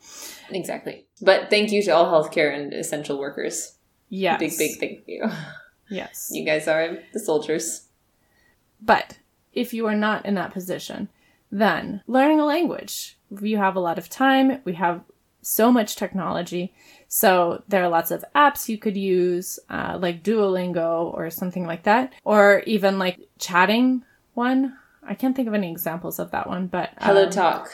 Exactly. 0.50 1.06
But 1.22 1.50
thank 1.50 1.72
you 1.72 1.82
to 1.84 1.92
all 1.92 2.06
healthcare 2.06 2.54
and 2.54 2.74
essential 2.74 3.20
workers. 3.20 3.76
Yes. 4.10 4.40
Big, 4.40 4.58
big 4.58 4.80
thank 4.80 5.04
you. 5.08 5.30
Yes. 5.90 6.30
You 6.34 6.46
guys 6.46 6.68
are 6.68 7.00
the 7.14 7.20
soldiers. 7.20 7.88
But 8.82 9.18
if 9.54 9.74
you 9.74 9.86
are 9.88 9.96
not 9.96 10.26
in 10.26 10.36
that 10.36 10.54
position, 10.54 11.10
then 11.52 12.02
learning 12.08 12.40
a 12.40 12.46
language. 12.46 13.18
You 13.42 13.58
have 13.58 13.76
a 13.76 13.80
lot 13.80 13.98
of 13.98 14.10
time. 14.10 14.62
We 14.66 14.74
have 14.74 15.02
so 15.42 15.72
much 15.72 15.96
technology. 15.96 16.74
So 17.08 17.64
there 17.68 17.84
are 17.84 17.90
lots 17.90 18.12
of 18.12 18.26
apps 18.36 18.70
you 18.70 18.78
could 18.78 18.98
use, 18.98 19.60
uh, 19.70 19.98
like 20.02 20.24
Duolingo 20.24 21.14
or 21.14 21.30
something 21.30 21.66
like 21.66 21.84
that, 21.84 22.14
or 22.24 22.64
even 22.66 22.98
like 22.98 23.20
chatting 23.38 24.04
one. 24.34 24.78
I 25.06 25.14
can't 25.14 25.36
think 25.36 25.48
of 25.48 25.54
any 25.54 25.70
examples 25.70 26.18
of 26.18 26.32
that 26.32 26.48
one, 26.48 26.68
but 26.68 26.92
Hello 27.00 27.26
um, 27.26 27.30
Talk. 27.30 27.70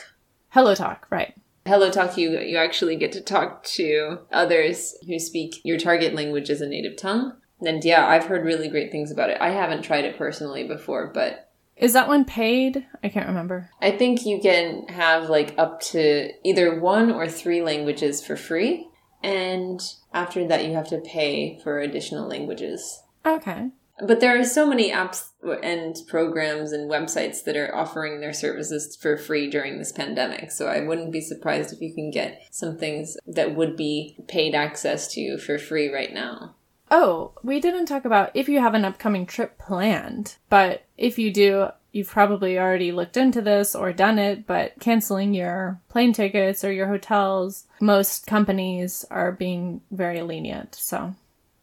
Hello 0.50 0.74
Talk, 0.74 1.06
right? 1.10 1.34
Hello 1.70 1.88
Talk, 1.88 2.18
you, 2.18 2.36
you 2.40 2.56
actually 2.56 2.96
get 2.96 3.12
to 3.12 3.20
talk 3.20 3.62
to 3.62 4.18
others 4.32 4.96
who 5.06 5.20
speak 5.20 5.60
your 5.62 5.78
target 5.78 6.16
language 6.16 6.50
as 6.50 6.60
a 6.60 6.66
native 6.66 6.96
tongue. 6.96 7.34
And 7.60 7.84
yeah, 7.84 8.08
I've 8.08 8.24
heard 8.24 8.44
really 8.44 8.66
great 8.66 8.90
things 8.90 9.12
about 9.12 9.30
it. 9.30 9.38
I 9.40 9.50
haven't 9.50 9.82
tried 9.82 10.04
it 10.04 10.18
personally 10.18 10.66
before, 10.66 11.12
but 11.14 11.48
Is 11.76 11.92
that 11.92 12.08
one 12.08 12.24
paid? 12.24 12.88
I 13.04 13.08
can't 13.08 13.28
remember. 13.28 13.70
I 13.80 13.92
think 13.92 14.26
you 14.26 14.40
can 14.40 14.88
have 14.88 15.30
like 15.30 15.54
up 15.56 15.80
to 15.92 16.32
either 16.42 16.80
one 16.80 17.12
or 17.12 17.28
three 17.28 17.62
languages 17.62 18.20
for 18.20 18.34
free. 18.34 18.88
And 19.22 19.80
after 20.12 20.44
that, 20.48 20.64
you 20.64 20.72
have 20.72 20.88
to 20.88 20.98
pay 20.98 21.60
for 21.62 21.78
additional 21.78 22.26
languages. 22.26 23.00
Okay. 23.24 23.70
But 24.02 24.20
there 24.20 24.38
are 24.38 24.44
so 24.44 24.66
many 24.66 24.90
apps 24.90 25.28
and 25.62 25.96
programs 26.06 26.72
and 26.72 26.90
websites 26.90 27.44
that 27.44 27.56
are 27.56 27.74
offering 27.74 28.20
their 28.20 28.32
services 28.32 28.96
for 28.96 29.16
free 29.16 29.48
during 29.48 29.78
this 29.78 29.92
pandemic. 29.92 30.50
So 30.50 30.68
I 30.68 30.80
wouldn't 30.80 31.12
be 31.12 31.20
surprised 31.20 31.72
if 31.72 31.80
you 31.80 31.94
can 31.94 32.10
get 32.10 32.42
some 32.50 32.76
things 32.76 33.16
that 33.26 33.54
would 33.54 33.76
be 33.76 34.16
paid 34.28 34.54
access 34.54 35.12
to 35.14 35.38
for 35.38 35.58
free 35.58 35.92
right 35.92 36.12
now. 36.12 36.54
Oh, 36.90 37.32
we 37.42 37.60
didn't 37.60 37.86
talk 37.86 38.04
about 38.04 38.32
if 38.34 38.48
you 38.48 38.58
have 38.58 38.74
an 38.74 38.84
upcoming 38.84 39.24
trip 39.24 39.58
planned, 39.58 40.36
but 40.48 40.82
if 40.98 41.18
you 41.18 41.32
do, 41.32 41.68
you've 41.92 42.08
probably 42.08 42.58
already 42.58 42.90
looked 42.90 43.16
into 43.16 43.40
this 43.40 43.76
or 43.76 43.92
done 43.92 44.18
it, 44.18 44.46
but 44.46 44.78
canceling 44.80 45.32
your 45.32 45.80
plane 45.88 46.12
tickets 46.12 46.64
or 46.64 46.72
your 46.72 46.88
hotels, 46.88 47.66
most 47.80 48.26
companies 48.26 49.04
are 49.10 49.30
being 49.30 49.82
very 49.92 50.22
lenient. 50.22 50.74
So, 50.74 51.14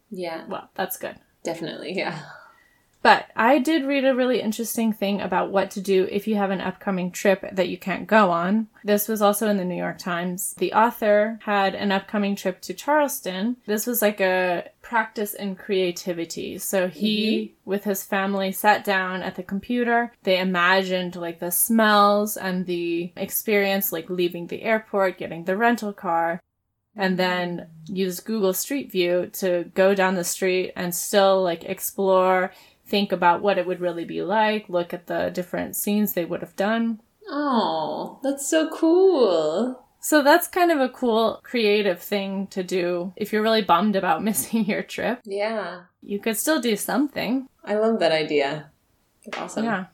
Yeah, 0.09 0.45
well, 0.47 0.69
that's 0.75 0.97
good. 0.97 1.17
Definitely. 1.47 1.93
Yeah. 1.93 2.19
But 3.03 3.29
I 3.37 3.59
did 3.59 3.85
read 3.85 4.03
a 4.03 4.15
really 4.15 4.41
interesting 4.41 4.91
thing 4.91 5.21
about 5.21 5.49
what 5.49 5.71
to 5.71 5.81
do 5.81 6.09
if 6.11 6.27
you 6.27 6.35
have 6.35 6.51
an 6.51 6.59
upcoming 6.59 7.11
trip 7.11 7.45
that 7.53 7.69
you 7.69 7.77
can't 7.77 8.05
go 8.05 8.31
on. 8.31 8.67
This 8.83 9.07
was 9.07 9.21
also 9.21 9.47
in 9.47 9.55
the 9.55 9.63
New 9.63 9.77
York 9.77 9.97
Times. 9.97 10.53
The 10.57 10.73
author 10.73 11.39
had 11.43 11.73
an 11.73 11.93
upcoming 11.93 12.35
trip 12.35 12.59
to 12.63 12.73
Charleston. 12.73 13.55
This 13.65 13.87
was 13.87 14.01
like 14.01 14.19
a 14.19 14.69
practice 14.81 15.33
in 15.33 15.55
creativity. 15.55 16.57
So 16.57 16.89
he, 16.89 17.37
mm-hmm. 17.37 17.69
with 17.69 17.85
his 17.85 18.03
family, 18.03 18.51
sat 18.51 18.83
down 18.83 19.21
at 19.23 19.35
the 19.35 19.43
computer. 19.43 20.11
They 20.23 20.39
imagined 20.39 21.15
like 21.15 21.39
the 21.39 21.51
smells 21.51 22.35
and 22.35 22.65
the 22.65 23.13
experience, 23.15 23.93
like 23.93 24.09
leaving 24.09 24.47
the 24.47 24.63
airport, 24.63 25.17
getting 25.17 25.45
the 25.45 25.55
rental 25.55 25.93
car 25.93 26.41
and 26.97 27.17
then 27.17 27.67
use 27.85 28.19
Google 28.19 28.53
Street 28.53 28.91
View 28.91 29.29
to 29.33 29.71
go 29.75 29.93
down 29.93 30.15
the 30.15 30.23
street 30.23 30.73
and 30.75 30.93
still 30.93 31.41
like 31.43 31.63
explore, 31.63 32.51
think 32.85 33.11
about 33.11 33.41
what 33.41 33.57
it 33.57 33.67
would 33.67 33.79
really 33.79 34.03
be 34.05 34.21
like, 34.21 34.67
look 34.67 34.93
at 34.93 35.07
the 35.07 35.29
different 35.29 35.75
scenes 35.75 36.13
they 36.13 36.25
would 36.25 36.41
have 36.41 36.55
done. 36.55 36.99
Oh, 37.29 38.19
that's 38.23 38.49
so 38.49 38.69
cool. 38.69 39.83
So 39.99 40.21
that's 40.23 40.47
kind 40.47 40.71
of 40.71 40.79
a 40.79 40.89
cool 40.89 41.41
creative 41.43 42.01
thing 42.01 42.47
to 42.47 42.63
do 42.63 43.13
if 43.15 43.31
you're 43.33 43.41
really 43.41 43.61
bummed 43.61 43.95
about 43.95 44.23
missing 44.29 44.65
your 44.65 44.83
trip. 44.83 45.21
Yeah. 45.23 45.81
You 46.01 46.19
could 46.19 46.37
still 46.37 46.59
do 46.61 46.75
something. 46.75 47.47
I 47.63 47.75
love 47.75 47.99
that 47.99 48.11
idea. 48.11 48.71
Awesome. 49.37 49.65
Yeah. 49.65 49.85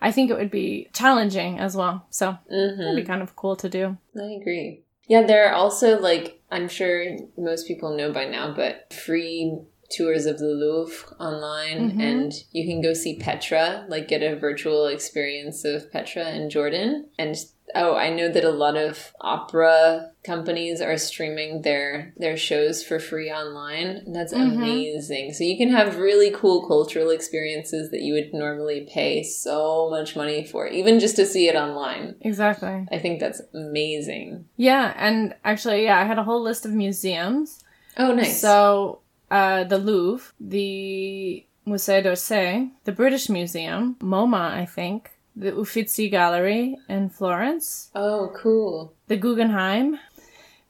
I 0.00 0.12
think 0.12 0.30
it 0.30 0.36
would 0.36 0.50
be 0.50 0.88
challenging 0.92 1.58
as 1.58 1.76
well. 1.76 2.06
So 2.10 2.38
hmm 2.48 2.80
it'd 2.80 2.96
be 2.96 3.02
kind 3.02 3.22
of 3.22 3.34
cool 3.36 3.56
to 3.56 3.68
do. 3.68 3.96
I 4.16 4.38
agree. 4.40 4.82
Yeah, 5.08 5.22
there 5.22 5.48
are 5.48 5.54
also 5.54 5.98
like 5.98 6.35
I'm 6.50 6.68
sure 6.68 7.16
most 7.36 7.66
people 7.66 7.96
know 7.96 8.12
by 8.12 8.24
now, 8.24 8.54
but 8.54 8.92
free 8.92 9.58
tours 9.90 10.26
of 10.26 10.38
the 10.38 10.46
Louvre 10.46 11.14
online 11.20 11.92
Mhm. 11.92 12.02
and 12.02 12.32
you 12.52 12.66
can 12.66 12.80
go 12.80 12.92
see 12.92 13.16
Petra, 13.16 13.86
like 13.88 14.08
get 14.08 14.22
a 14.22 14.36
virtual 14.36 14.86
experience 14.86 15.64
of 15.64 15.90
Petra 15.92 16.30
in 16.30 16.50
Jordan. 16.50 17.06
And 17.18 17.36
oh, 17.74 17.94
I 17.96 18.10
know 18.10 18.28
that 18.28 18.44
a 18.44 18.50
lot 18.50 18.76
of 18.76 19.12
opera 19.20 20.10
companies 20.24 20.80
are 20.80 20.96
streaming 20.96 21.62
their 21.62 22.12
their 22.16 22.36
shows 22.36 22.82
for 22.84 22.98
free 22.98 23.30
online. 23.30 23.86
And 24.06 24.14
that's 24.14 24.32
Mhm. 24.32 24.54
amazing. 24.54 25.32
So 25.34 25.44
you 25.44 25.56
can 25.56 25.70
have 25.70 25.98
really 25.98 26.30
cool 26.30 26.66
cultural 26.66 27.10
experiences 27.10 27.90
that 27.90 28.00
you 28.02 28.14
would 28.14 28.32
normally 28.32 28.88
pay 28.92 29.22
so 29.22 29.88
much 29.90 30.16
money 30.16 30.44
for, 30.44 30.66
even 30.68 30.98
just 31.00 31.16
to 31.16 31.26
see 31.26 31.48
it 31.48 31.56
online. 31.56 32.14
Exactly. 32.20 32.86
I 32.90 32.98
think 32.98 33.20
that's 33.20 33.40
amazing. 33.54 34.46
Yeah. 34.56 34.92
And 34.96 35.34
actually, 35.44 35.84
yeah, 35.84 35.98
I 36.00 36.04
had 36.04 36.18
a 36.18 36.24
whole 36.24 36.42
list 36.42 36.64
of 36.64 36.72
museums. 36.72 37.62
Oh, 37.98 38.12
nice. 38.12 38.40
So, 38.40 39.00
uh, 39.30 39.64
the 39.64 39.78
Louvre, 39.78 40.32
the 40.40 41.44
Musée 41.66 42.02
d'Orsay, 42.02 42.70
the 42.84 42.92
British 42.92 43.28
Museum, 43.28 43.96
MoMA, 44.00 44.52
I 44.52 44.66
think, 44.66 45.10
the 45.36 45.52
Uffizi 45.54 46.08
Gallery 46.08 46.78
in 46.88 47.10
Florence, 47.10 47.90
oh, 47.94 48.32
cool. 48.36 48.94
the 49.06 49.16
Guggenheim. 49.16 49.98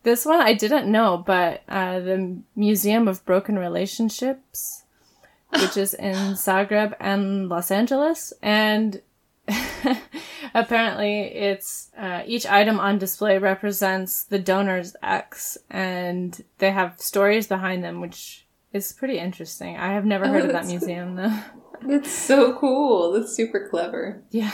This 0.02 0.24
one 0.24 0.40
I 0.40 0.52
didn't 0.54 0.90
know, 0.90 1.22
but 1.24 1.62
uh, 1.68 2.00
the 2.00 2.38
Museum 2.54 3.08
of 3.08 3.24
Broken 3.24 3.58
Relationships, 3.58 4.82
which 5.52 5.76
is 5.76 5.94
in 6.08 6.34
Zagreb 6.34 6.94
and 7.00 7.48
Los 7.48 7.70
Angeles, 7.70 8.32
and 8.42 9.00
apparently 10.54 11.22
it's 11.22 11.90
uh, 11.96 12.22
each 12.26 12.46
item 12.46 12.78
on 12.80 12.98
display 12.98 13.38
represents 13.38 14.24
the 14.24 14.38
donor's 14.38 14.96
ex, 15.02 15.58
and 15.70 16.44
they 16.58 16.70
have 16.70 17.00
stories 17.00 17.46
behind 17.46 17.82
them, 17.84 18.00
which 18.00 18.46
is 18.72 18.92
pretty 18.92 19.18
interesting. 19.18 19.76
I 19.76 19.92
have 19.94 20.04
never 20.04 20.24
Oh, 20.26 20.28
heard 20.28 20.44
of 20.44 20.52
that 20.52 20.66
museum 20.66 21.16
though. 21.16 21.38
That's 21.82 22.10
so 22.10 22.54
cool. 22.58 23.12
That's 23.12 23.34
super 23.34 23.68
clever. 23.68 24.22
Yeah. 24.30 24.52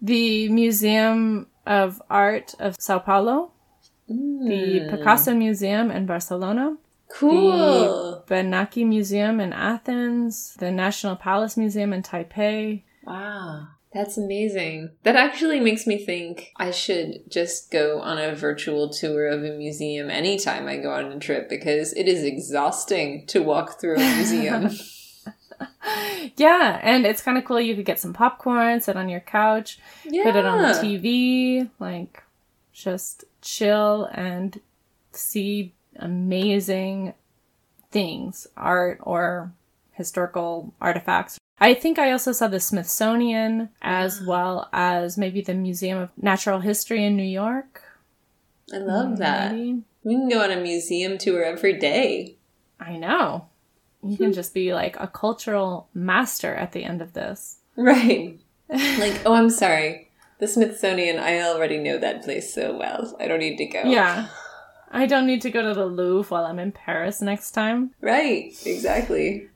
The 0.00 0.48
Museum 0.48 1.48
of 1.66 2.00
Art 2.08 2.54
of 2.58 2.76
Sao 2.78 2.98
Paulo, 3.00 3.52
the 4.08 4.14
Mm, 4.14 4.90
Picasso 4.90 5.34
Museum 5.34 5.90
in 5.90 6.06
Barcelona, 6.06 6.76
Cool. 7.10 8.22
the 8.26 8.34
Benaki 8.34 8.86
Museum 8.86 9.40
in 9.40 9.52
Athens, 9.52 10.54
the 10.58 10.70
National 10.70 11.16
Palace 11.16 11.56
Museum 11.56 11.92
in 11.92 12.02
Taipei. 12.02 12.84
Wow. 13.04 13.68
That's 13.92 14.18
amazing. 14.18 14.90
That 15.02 15.16
actually 15.16 15.60
makes 15.60 15.86
me 15.86 16.04
think 16.04 16.52
I 16.56 16.70
should 16.70 17.22
just 17.30 17.70
go 17.72 18.00
on 18.00 18.18
a 18.18 18.34
virtual 18.34 18.90
tour 18.90 19.26
of 19.28 19.42
a 19.42 19.56
museum 19.56 20.10
anytime 20.10 20.68
I 20.68 20.76
go 20.76 20.92
on 20.92 21.10
a 21.10 21.18
trip 21.18 21.48
because 21.48 21.94
it 21.94 22.06
is 22.06 22.22
exhausting 22.22 23.26
to 23.28 23.42
walk 23.42 23.80
through 23.80 23.96
a 23.96 23.98
museum. 24.16 24.70
Yeah, 26.36 26.78
and 26.82 27.04
it's 27.04 27.22
kind 27.22 27.36
of 27.36 27.44
cool. 27.44 27.60
You 27.60 27.74
could 27.74 27.84
get 27.84 27.98
some 27.98 28.12
popcorn, 28.12 28.80
sit 28.80 28.96
on 28.96 29.08
your 29.08 29.20
couch, 29.20 29.80
yeah. 30.04 30.22
put 30.22 30.36
it 30.36 30.44
on 30.44 30.62
the 30.62 30.68
TV, 30.68 31.68
like 31.80 32.22
just 32.72 33.24
chill 33.42 34.08
and 34.12 34.60
see 35.10 35.74
amazing 35.96 37.14
things, 37.90 38.46
art 38.56 39.00
or 39.02 39.52
historical 39.92 40.72
artifacts. 40.80 41.38
I 41.60 41.74
think 41.74 41.98
I 41.98 42.12
also 42.12 42.30
saw 42.30 42.46
the 42.46 42.60
Smithsonian 42.60 43.70
as 43.82 44.22
well 44.26 44.68
as 44.72 45.18
maybe 45.18 45.40
the 45.40 45.54
Museum 45.54 45.98
of 45.98 46.10
Natural 46.16 46.60
History 46.60 47.04
in 47.04 47.16
New 47.16 47.24
York. 47.24 47.82
I 48.72 48.78
love 48.78 49.18
that. 49.18 49.54
We 49.54 49.82
can 50.04 50.28
go 50.28 50.42
on 50.42 50.50
a 50.50 50.56
museum 50.60 51.18
tour 51.18 51.42
every 51.42 51.78
day. 51.78 52.36
I 52.78 52.96
know. 52.96 53.48
You 54.02 54.16
can 54.16 54.32
just 54.32 54.54
be 54.54 54.72
like 54.72 54.96
a 54.98 55.06
cultural 55.06 55.88
master 55.94 56.54
at 56.54 56.72
the 56.72 56.84
end 56.84 57.02
of 57.02 57.12
this. 57.12 57.58
Right. 57.76 58.38
Like, 58.70 59.22
oh, 59.24 59.32
I'm 59.32 59.48
sorry. 59.48 60.10
The 60.40 60.46
Smithsonian, 60.46 61.18
I 61.18 61.40
already 61.40 61.78
know 61.78 61.96
that 61.96 62.22
place 62.22 62.52
so 62.52 62.76
well. 62.76 63.16
I 63.18 63.26
don't 63.26 63.38
need 63.38 63.56
to 63.56 63.64
go. 63.64 63.82
Yeah. 63.84 64.28
I 64.90 65.06
don't 65.06 65.26
need 65.26 65.40
to 65.40 65.50
go 65.50 65.62
to 65.62 65.72
the 65.72 65.86
Louvre 65.86 66.28
while 66.28 66.44
I'm 66.44 66.58
in 66.58 66.72
Paris 66.72 67.22
next 67.22 67.52
time. 67.52 67.94
Right. 68.02 68.52
Exactly. 68.66 69.48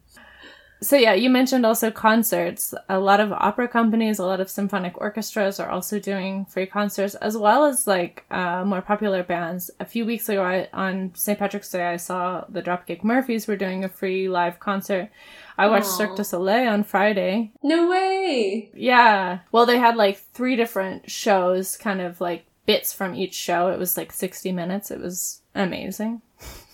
So 0.82 0.96
yeah, 0.96 1.14
you 1.14 1.30
mentioned 1.30 1.64
also 1.64 1.92
concerts. 1.92 2.74
A 2.88 2.98
lot 2.98 3.20
of 3.20 3.32
opera 3.32 3.68
companies, 3.68 4.18
a 4.18 4.26
lot 4.26 4.40
of 4.40 4.50
symphonic 4.50 5.00
orchestras 5.00 5.60
are 5.60 5.70
also 5.70 6.00
doing 6.00 6.44
free 6.46 6.66
concerts, 6.66 7.14
as 7.14 7.36
well 7.36 7.64
as 7.64 7.86
like 7.86 8.24
uh, 8.32 8.64
more 8.64 8.82
popular 8.82 9.22
bands. 9.22 9.70
A 9.78 9.84
few 9.84 10.04
weeks 10.04 10.28
ago, 10.28 10.42
I, 10.42 10.68
on 10.72 11.12
St. 11.14 11.38
Patrick's 11.38 11.70
Day, 11.70 11.86
I 11.86 11.96
saw 11.98 12.44
the 12.48 12.62
Dropkick 12.62 13.04
Murphys 13.04 13.46
were 13.46 13.56
doing 13.56 13.84
a 13.84 13.88
free 13.88 14.28
live 14.28 14.58
concert. 14.58 15.08
I 15.56 15.68
watched 15.68 15.86
Aw. 15.86 15.96
Cirque 15.98 16.16
du 16.16 16.24
Soleil 16.24 16.68
on 16.68 16.82
Friday. 16.82 17.52
No 17.62 17.88
way. 17.88 18.70
Yeah, 18.74 19.38
well, 19.52 19.66
they 19.66 19.78
had 19.78 19.94
like 19.94 20.18
three 20.18 20.56
different 20.56 21.08
shows, 21.08 21.76
kind 21.76 22.00
of 22.00 22.20
like 22.20 22.44
bits 22.66 22.92
from 22.92 23.14
each 23.14 23.34
show. 23.34 23.68
It 23.68 23.78
was 23.78 23.96
like 23.96 24.12
sixty 24.12 24.50
minutes. 24.50 24.90
It 24.90 25.00
was 25.00 25.42
amazing. 25.54 26.22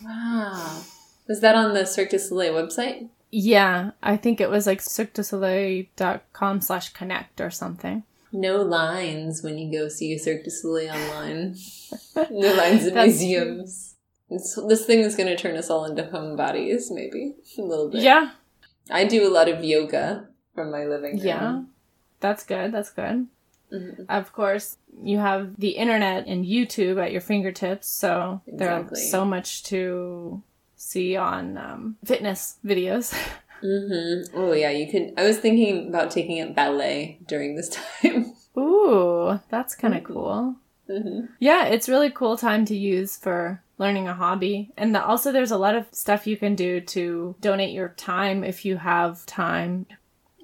Wow. 0.02 0.80
Was 1.28 1.40
that 1.42 1.54
on 1.54 1.74
the 1.74 1.84
Cirque 1.84 2.08
du 2.10 2.18
Soleil 2.18 2.54
website? 2.54 3.10
Yeah, 3.30 3.90
I 4.02 4.16
think 4.16 4.40
it 4.40 4.50
was 4.50 4.66
like 4.66 4.80
cirquedusoleil.com 4.80 6.60
slash 6.60 6.92
connect 6.92 7.40
or 7.40 7.50
something. 7.50 8.04
No 8.32 8.56
lines 8.62 9.42
when 9.42 9.58
you 9.58 9.72
go 9.72 9.88
see 9.88 10.12
a 10.12 10.18
Cirque 10.18 10.44
du 10.44 10.50
Soleil 10.50 10.90
online. 10.92 11.56
no 12.30 12.52
lines 12.54 12.86
in 12.86 12.94
museums. 13.04 13.94
It's, 14.30 14.54
this 14.68 14.84
thing 14.84 15.00
is 15.00 15.16
going 15.16 15.28
to 15.28 15.36
turn 15.36 15.56
us 15.56 15.70
all 15.70 15.86
into 15.86 16.02
homebodies, 16.02 16.90
maybe 16.90 17.34
a 17.56 17.62
little 17.62 17.88
bit. 17.90 18.02
Yeah, 18.02 18.32
I 18.90 19.04
do 19.04 19.26
a 19.26 19.32
lot 19.32 19.48
of 19.48 19.64
yoga 19.64 20.28
from 20.54 20.70
my 20.70 20.84
living 20.84 21.16
room. 21.16 21.26
yeah. 21.26 21.62
That's 22.20 22.44
good. 22.44 22.72
That's 22.72 22.90
good. 22.90 23.28
Mhm. 23.72 24.04
Of 24.08 24.32
course, 24.32 24.76
you 25.02 25.18
have 25.18 25.58
the 25.58 25.70
internet 25.70 26.26
and 26.26 26.44
YouTube 26.44 27.02
at 27.02 27.12
your 27.12 27.20
fingertips, 27.20 27.86
so 27.86 28.40
Exactly. 28.46 28.88
there's 28.96 29.10
so 29.10 29.24
much 29.24 29.62
to 29.64 30.42
see 30.78 31.16
on 31.16 31.58
um, 31.58 31.96
fitness 32.04 32.56
videos. 32.64 33.12
Mm-hmm. 33.60 34.38
Oh 34.38 34.52
yeah, 34.52 34.70
you 34.70 34.88
could. 34.88 35.14
I 35.18 35.24
was 35.26 35.38
thinking 35.38 35.88
about 35.88 36.12
taking 36.12 36.40
up 36.40 36.54
ballet 36.54 37.18
during 37.26 37.56
this 37.56 37.68
time. 38.02 38.32
Ooh, 38.56 39.40
that's 39.50 39.74
kind 39.74 39.94
of 39.94 40.02
Mhm. 40.04 40.06
cool. 40.06 40.56
hmm 40.86 41.20
Yeah, 41.40 41.64
it's 41.66 41.88
really 41.88 42.08
cool 42.10 42.36
time 42.36 42.64
to 42.66 42.76
use 42.76 43.16
for 43.16 43.60
learning 43.76 44.06
a 44.06 44.14
hobby. 44.14 44.70
And 44.76 44.94
the, 44.94 45.04
also 45.04 45.32
there's 45.32 45.50
a 45.50 45.58
lot 45.58 45.74
of 45.74 45.86
stuff 45.90 46.24
you 46.24 46.36
can 46.36 46.54
do 46.54 46.80
to 46.82 47.34
donate 47.40 47.72
your 47.74 47.88
time 47.96 48.44
if 48.44 48.64
you 48.64 48.76
have 48.76 49.26
time. 49.26 49.86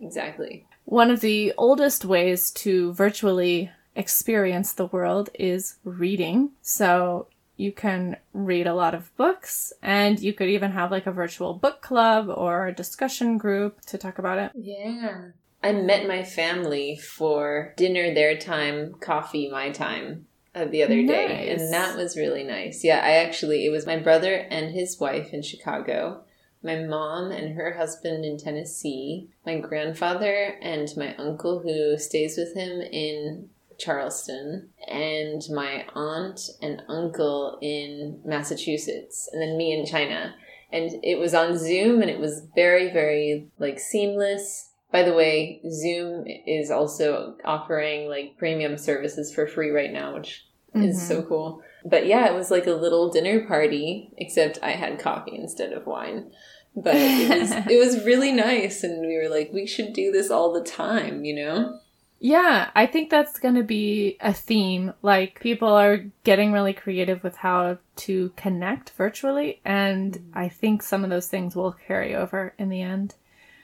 Exactly. 0.02 0.66
One 0.84 1.10
of 1.12 1.20
the 1.20 1.52
oldest 1.56 2.04
ways 2.04 2.50
to 2.66 2.92
virtually 2.94 3.70
experience 3.94 4.72
the 4.72 4.86
world 4.86 5.30
is 5.38 5.76
reading. 5.84 6.50
So 6.62 7.28
you 7.56 7.72
can 7.72 8.16
read 8.32 8.66
a 8.66 8.74
lot 8.74 8.94
of 8.94 9.14
books 9.16 9.72
and 9.82 10.18
you 10.20 10.32
could 10.32 10.48
even 10.48 10.72
have 10.72 10.90
like 10.90 11.06
a 11.06 11.12
virtual 11.12 11.54
book 11.54 11.80
club 11.80 12.28
or 12.28 12.66
a 12.66 12.74
discussion 12.74 13.38
group 13.38 13.80
to 13.82 13.98
talk 13.98 14.18
about 14.18 14.38
it. 14.38 14.52
Yeah. 14.54 15.28
I 15.62 15.72
met 15.72 16.06
my 16.06 16.24
family 16.24 16.96
for 16.96 17.72
dinner 17.76 18.12
their 18.12 18.36
time, 18.36 18.94
coffee 19.00 19.48
my 19.48 19.70
time 19.70 20.26
uh, 20.54 20.66
the 20.66 20.82
other 20.82 21.02
day. 21.06 21.50
And 21.50 21.72
that 21.72 21.96
was 21.96 22.16
really 22.16 22.44
nice. 22.44 22.84
Yeah, 22.84 23.00
I 23.02 23.12
actually, 23.12 23.64
it 23.64 23.70
was 23.70 23.86
my 23.86 23.98
brother 23.98 24.34
and 24.34 24.74
his 24.74 25.00
wife 25.00 25.32
in 25.32 25.42
Chicago, 25.42 26.22
my 26.62 26.76
mom 26.76 27.30
and 27.30 27.56
her 27.56 27.74
husband 27.74 28.24
in 28.24 28.36
Tennessee, 28.36 29.28
my 29.46 29.58
grandfather 29.58 30.58
and 30.60 30.88
my 30.96 31.14
uncle 31.16 31.60
who 31.60 31.98
stays 31.98 32.36
with 32.36 32.54
him 32.54 32.80
in 32.80 33.48
Charleston, 33.78 34.70
and 34.88 35.42
my 35.52 35.84
aunt 35.94 36.40
and 36.62 36.82
uncle 36.88 37.58
in 37.62 38.20
Massachusetts, 38.24 39.28
and 39.32 39.40
then 39.42 39.56
me 39.56 39.72
in 39.72 39.86
China. 39.86 40.34
And 40.72 40.90
it 41.04 41.18
was 41.18 41.34
on 41.34 41.56
Zoom 41.56 42.00
and 42.02 42.10
it 42.10 42.18
was 42.18 42.42
very, 42.54 42.90
very 42.92 43.46
like 43.58 43.78
seamless. 43.78 44.70
By 44.90 45.02
the 45.02 45.12
way, 45.14 45.60
Zoom 45.70 46.24
is 46.26 46.70
also 46.70 47.36
offering 47.44 48.08
like 48.08 48.36
premium 48.38 48.76
services 48.76 49.32
for 49.32 49.46
free 49.46 49.70
right 49.70 49.92
now, 49.92 50.14
which 50.14 50.44
is 50.74 50.96
Mhm. 50.98 51.08
so 51.08 51.22
cool. 51.22 51.62
But 51.84 52.06
yeah, 52.06 52.26
it 52.26 52.34
was 52.34 52.50
like 52.50 52.66
a 52.66 52.72
little 52.72 53.08
dinner 53.10 53.46
party, 53.46 54.10
except 54.16 54.58
I 54.62 54.72
had 54.72 54.98
coffee 54.98 55.36
instead 55.36 55.72
of 55.72 55.86
wine. 55.86 56.32
But 56.74 56.96
it 56.96 57.40
was 57.40 57.52
it 57.70 57.78
was 57.78 58.04
really 58.04 58.32
nice 58.32 58.82
and 58.82 59.06
we 59.06 59.16
were 59.16 59.28
like, 59.28 59.52
we 59.52 59.66
should 59.66 59.92
do 59.92 60.10
this 60.10 60.28
all 60.30 60.52
the 60.52 60.64
time, 60.64 61.24
you 61.24 61.36
know? 61.36 61.78
Yeah, 62.24 62.70
I 62.74 62.86
think 62.86 63.10
that's 63.10 63.38
going 63.38 63.56
to 63.56 63.62
be 63.62 64.16
a 64.18 64.32
theme. 64.32 64.94
Like, 65.02 65.40
people 65.40 65.68
are 65.68 66.06
getting 66.24 66.52
really 66.52 66.72
creative 66.72 67.22
with 67.22 67.36
how 67.36 67.76
to 67.96 68.32
connect 68.34 68.92
virtually, 68.92 69.60
and 69.62 70.32
I 70.32 70.48
think 70.48 70.82
some 70.82 71.04
of 71.04 71.10
those 71.10 71.26
things 71.28 71.54
will 71.54 71.76
carry 71.86 72.16
over 72.16 72.54
in 72.58 72.70
the 72.70 72.80
end. 72.80 73.14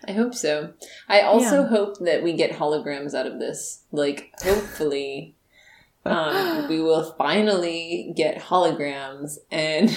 I 0.07 0.12
hope 0.12 0.35
so. 0.35 0.75
I 1.09 1.23
also 1.23 1.62
Yeah. 1.62 1.68
hope 1.68 2.01
that 2.01 2.23
we 2.23 2.35
get 2.35 2.53
holograms 2.53 3.14
out 3.14 3.27
of 3.27 3.38
this. 3.38 3.85
Like, 3.92 4.35
hopefully, 4.42 5.37
um, 6.05 6.68
we 6.68 6.83
will 6.83 7.14
finally 7.16 8.12
get 8.14 8.42
holograms. 8.42 9.38
And 9.51 9.88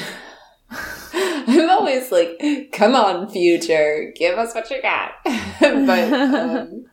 I'm 0.72 1.70
always 1.70 2.14
like, 2.14 2.70
come 2.72 2.96
on, 2.96 3.28
future, 3.30 4.14
give 4.16 4.40
us 4.40 4.56
what 4.56 4.70
you 4.72 4.82
got. 4.82 5.12
but, 5.60 6.14
um, 6.14 6.86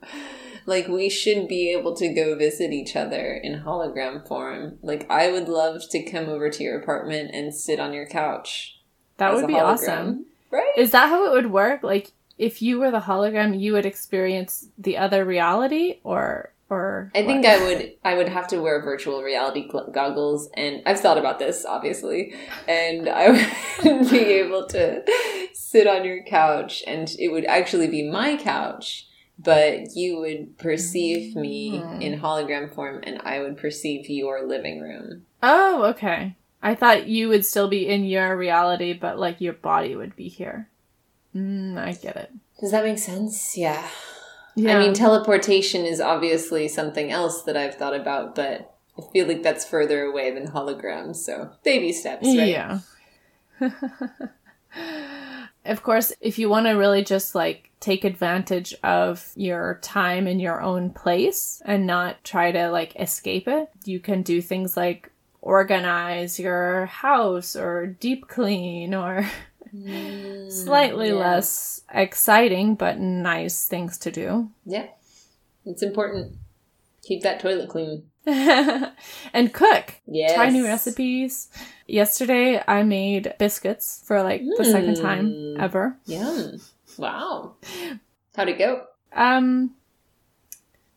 like, 0.70 0.88
we 0.88 1.10
should 1.10 1.48
be 1.48 1.72
able 1.72 1.94
to 1.96 2.08
go 2.14 2.36
visit 2.36 2.72
each 2.72 2.96
other 2.96 3.34
in 3.34 3.62
hologram 3.62 4.26
form. 4.26 4.78
Like, 4.82 5.04
I 5.10 5.30
would 5.30 5.48
love 5.48 5.82
to 5.90 6.02
come 6.04 6.28
over 6.28 6.48
to 6.48 6.62
your 6.62 6.78
apartment 6.80 7.32
and 7.34 7.52
sit 7.52 7.80
on 7.80 7.92
your 7.92 8.06
couch. 8.06 8.80
That 9.18 9.34
would 9.34 9.46
be 9.46 9.54
hologram. 9.54 9.64
awesome. 9.64 10.26
Right? 10.50 10.72
Is 10.76 10.92
that 10.92 11.08
how 11.08 11.26
it 11.26 11.32
would 11.32 11.50
work? 11.50 11.82
Like, 11.82 12.12
if 12.38 12.62
you 12.62 12.80
were 12.80 12.90
the 12.90 13.00
hologram, 13.00 13.60
you 13.60 13.74
would 13.74 13.84
experience 13.84 14.68
the 14.78 14.96
other 14.96 15.24
reality, 15.24 16.00
or 16.04 16.54
or 16.70 17.10
I 17.14 17.26
think? 17.26 17.44
I 17.44 17.62
would 17.62 17.92
I 18.02 18.16
would 18.16 18.28
have 18.28 18.48
to 18.48 18.58
wear 18.60 18.80
virtual 18.80 19.22
reality 19.22 19.68
gl- 19.68 19.92
goggles, 19.92 20.48
and 20.54 20.82
I've 20.86 21.00
thought 21.00 21.18
about 21.18 21.38
this 21.38 21.66
obviously, 21.66 22.32
and 22.66 23.08
I 23.08 23.30
would 23.84 24.10
be 24.10 24.18
able 24.18 24.66
to 24.68 25.02
sit 25.52 25.86
on 25.86 26.04
your 26.04 26.22
couch, 26.24 26.82
and 26.86 27.12
it 27.18 27.28
would 27.28 27.44
actually 27.44 27.88
be 27.88 28.08
my 28.08 28.36
couch, 28.36 29.06
but 29.42 29.96
you 29.96 30.18
would 30.18 30.58
perceive 30.58 31.34
me 31.34 31.78
Mm. 31.78 32.02
in 32.02 32.20
hologram 32.20 32.72
form, 32.74 33.00
and 33.04 33.20
I 33.24 33.40
would 33.40 33.56
perceive 33.56 34.08
your 34.10 34.46
living 34.46 34.80
room. 34.80 35.24
Oh, 35.42 35.84
okay. 35.84 36.36
I 36.62 36.74
thought 36.74 37.06
you 37.08 37.28
would 37.28 37.46
still 37.46 37.68
be 37.68 37.88
in 37.88 38.04
your 38.04 38.36
reality, 38.36 38.92
but 38.92 39.18
like 39.18 39.40
your 39.40 39.54
body 39.54 39.96
would 39.96 40.14
be 40.14 40.28
here. 40.28 40.68
Mm, 41.34 41.78
I 41.78 41.92
get 41.92 42.16
it. 42.16 42.30
Does 42.60 42.72
that 42.72 42.84
make 42.84 42.98
sense? 42.98 43.56
Yeah. 43.56 43.86
Yeah. 44.56 44.76
I 44.76 44.80
mean, 44.80 44.92
teleportation 44.92 45.86
is 45.86 46.00
obviously 46.00 46.68
something 46.68 47.10
else 47.10 47.42
that 47.42 47.56
I've 47.56 47.76
thought 47.76 47.94
about, 47.94 48.34
but 48.34 48.74
I 48.98 49.02
feel 49.12 49.26
like 49.26 49.42
that's 49.42 49.64
further 49.64 50.02
away 50.02 50.32
than 50.34 50.48
holograms. 50.48 51.16
So 51.16 51.50
baby 51.64 51.92
steps, 51.92 52.26
right? 52.26 52.48
Yeah. 52.48 52.80
of 55.64 55.82
course, 55.82 56.12
if 56.20 56.38
you 56.38 56.48
want 56.48 56.66
to 56.66 56.72
really 56.72 57.04
just 57.04 57.34
like 57.34 57.69
take 57.80 58.04
advantage 58.04 58.74
of 58.82 59.32
your 59.36 59.78
time 59.82 60.26
in 60.28 60.38
your 60.38 60.60
own 60.60 60.90
place 60.90 61.62
and 61.64 61.86
not 61.86 62.22
try 62.24 62.52
to 62.52 62.70
like 62.70 62.94
escape 62.96 63.48
it, 63.48 63.70
you 63.84 63.98
can 63.98 64.22
do 64.22 64.40
things 64.42 64.76
like 64.76 65.10
organize 65.42 66.38
your 66.38 66.86
house 66.86 67.56
or 67.56 67.86
deep 67.86 68.28
clean 68.28 68.94
or 68.94 69.26
slightly 70.50 71.08
Mm, 71.10 71.14
yeah. 71.14 71.14
less 71.14 71.80
exciting 71.92 72.74
but 72.74 72.98
nice 72.98 73.66
things 73.66 73.96
to 73.98 74.10
do. 74.10 74.50
Yeah, 74.66 74.86
it's 75.64 75.82
important. 75.82 76.34
Keep 77.02 77.22
that 77.22 77.40
toilet 77.40 77.68
clean. 77.70 78.04
and 78.26 79.52
cook. 79.54 79.94
Yes. 80.06 80.34
Try 80.34 80.50
new 80.50 80.64
recipes. 80.66 81.48
Yesterday 81.86 82.62
I 82.68 82.82
made 82.82 83.34
biscuits 83.38 84.02
for 84.04 84.22
like 84.22 84.42
the 84.58 84.64
second 84.64 84.96
time 84.96 85.26
Mm. 85.30 85.58
ever. 85.58 85.96
Yum. 86.06 86.60
Wow. 87.00 87.54
How'd 88.36 88.48
it 88.48 88.58
go? 88.58 88.84
Um 89.12 89.74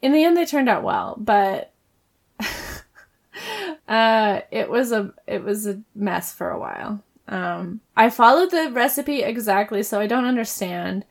in 0.01 0.11
the 0.11 0.23
end 0.25 0.35
they 0.35 0.45
turned 0.45 0.67
out 0.67 0.83
well, 0.83 1.15
but 1.17 1.71
uh 3.87 4.41
it 4.51 4.69
was 4.69 4.91
a 4.91 5.13
it 5.25 5.43
was 5.43 5.65
a 5.65 5.81
mess 5.95 6.33
for 6.33 6.49
a 6.49 6.59
while. 6.59 7.01
Um 7.29 7.79
I 7.95 8.09
followed 8.09 8.51
the 8.51 8.69
recipe 8.71 9.23
exactly 9.23 9.81
so 9.81 9.99
I 10.01 10.07
don't 10.07 10.25
understand. 10.25 11.05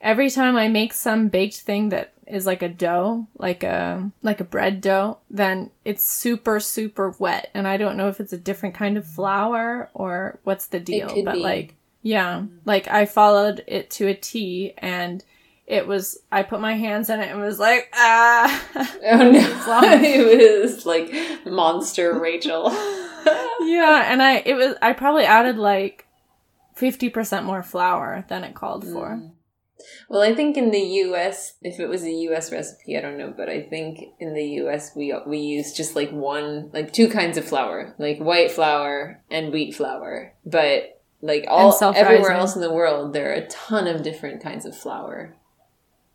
Every 0.00 0.30
time 0.30 0.56
I 0.56 0.66
make 0.66 0.94
some 0.94 1.28
baked 1.28 1.60
thing 1.60 1.90
that 1.90 2.14
is 2.26 2.46
like 2.46 2.62
a 2.62 2.68
dough, 2.70 3.26
like 3.36 3.62
a 3.62 4.10
like 4.22 4.40
a 4.40 4.44
bread 4.44 4.80
dough, 4.80 5.18
then 5.28 5.70
it's 5.84 6.02
super 6.02 6.58
super 6.58 7.10
wet 7.18 7.50
and 7.52 7.68
I 7.68 7.76
don't 7.76 7.98
know 7.98 8.08
if 8.08 8.18
it's 8.18 8.32
a 8.32 8.38
different 8.38 8.74
kind 8.74 8.96
of 8.96 9.06
flour 9.06 9.90
or 9.92 10.40
what's 10.42 10.68
the 10.68 10.80
deal, 10.80 11.22
but 11.22 11.34
be. 11.34 11.40
like 11.40 11.74
yeah, 12.02 12.44
like 12.64 12.88
I 12.88 13.06
followed 13.06 13.64
it 13.66 13.90
to 13.92 14.08
a 14.08 14.14
T 14.14 14.74
and 14.78 15.24
it 15.66 15.86
was 15.86 16.18
I 16.30 16.42
put 16.42 16.60
my 16.60 16.74
hands 16.74 17.08
in 17.08 17.20
it 17.20 17.30
and 17.30 17.40
was 17.40 17.58
like 17.58 17.88
ah 17.94 18.64
Oh 19.04 19.30
no. 19.30 19.40
It 20.02 20.62
was 20.62 20.84
like 20.84 21.12
monster 21.46 22.18
Rachel. 22.18 22.70
yeah 23.60 24.10
and 24.12 24.22
I 24.22 24.42
it 24.44 24.54
was 24.54 24.74
I 24.82 24.92
probably 24.92 25.24
added 25.24 25.56
like 25.56 26.06
50% 26.76 27.44
more 27.44 27.62
flour 27.62 28.24
than 28.28 28.44
it 28.44 28.54
called 28.54 28.84
for. 28.84 29.10
Mm. 29.10 29.32
Well, 30.08 30.22
I 30.22 30.34
think 30.34 30.56
in 30.56 30.70
the 30.70 30.80
U.S., 30.80 31.54
if 31.62 31.80
it 31.80 31.88
was 31.88 32.04
a 32.04 32.10
U.S. 32.10 32.52
recipe, 32.52 32.96
I 32.96 33.00
don't 33.00 33.18
know, 33.18 33.34
but 33.36 33.48
I 33.48 33.62
think 33.62 33.98
in 34.20 34.32
the 34.34 34.44
U.S. 34.62 34.92
we 34.94 35.14
we 35.26 35.38
use 35.38 35.72
just 35.72 35.96
like 35.96 36.10
one, 36.10 36.70
like 36.72 36.92
two 36.92 37.08
kinds 37.08 37.36
of 37.36 37.44
flour, 37.44 37.94
like 37.98 38.18
white 38.18 38.50
flour 38.52 39.22
and 39.30 39.52
wheat 39.52 39.74
flour. 39.74 40.34
But 40.46 41.01
like 41.22 41.46
all 41.48 41.72
everywhere 41.94 42.32
else 42.32 42.54
in 42.54 42.60
the 42.60 42.72
world, 42.72 43.12
there 43.12 43.30
are 43.30 43.34
a 43.34 43.46
ton 43.46 43.86
of 43.86 44.02
different 44.02 44.42
kinds 44.42 44.66
of 44.66 44.76
flour. 44.76 45.34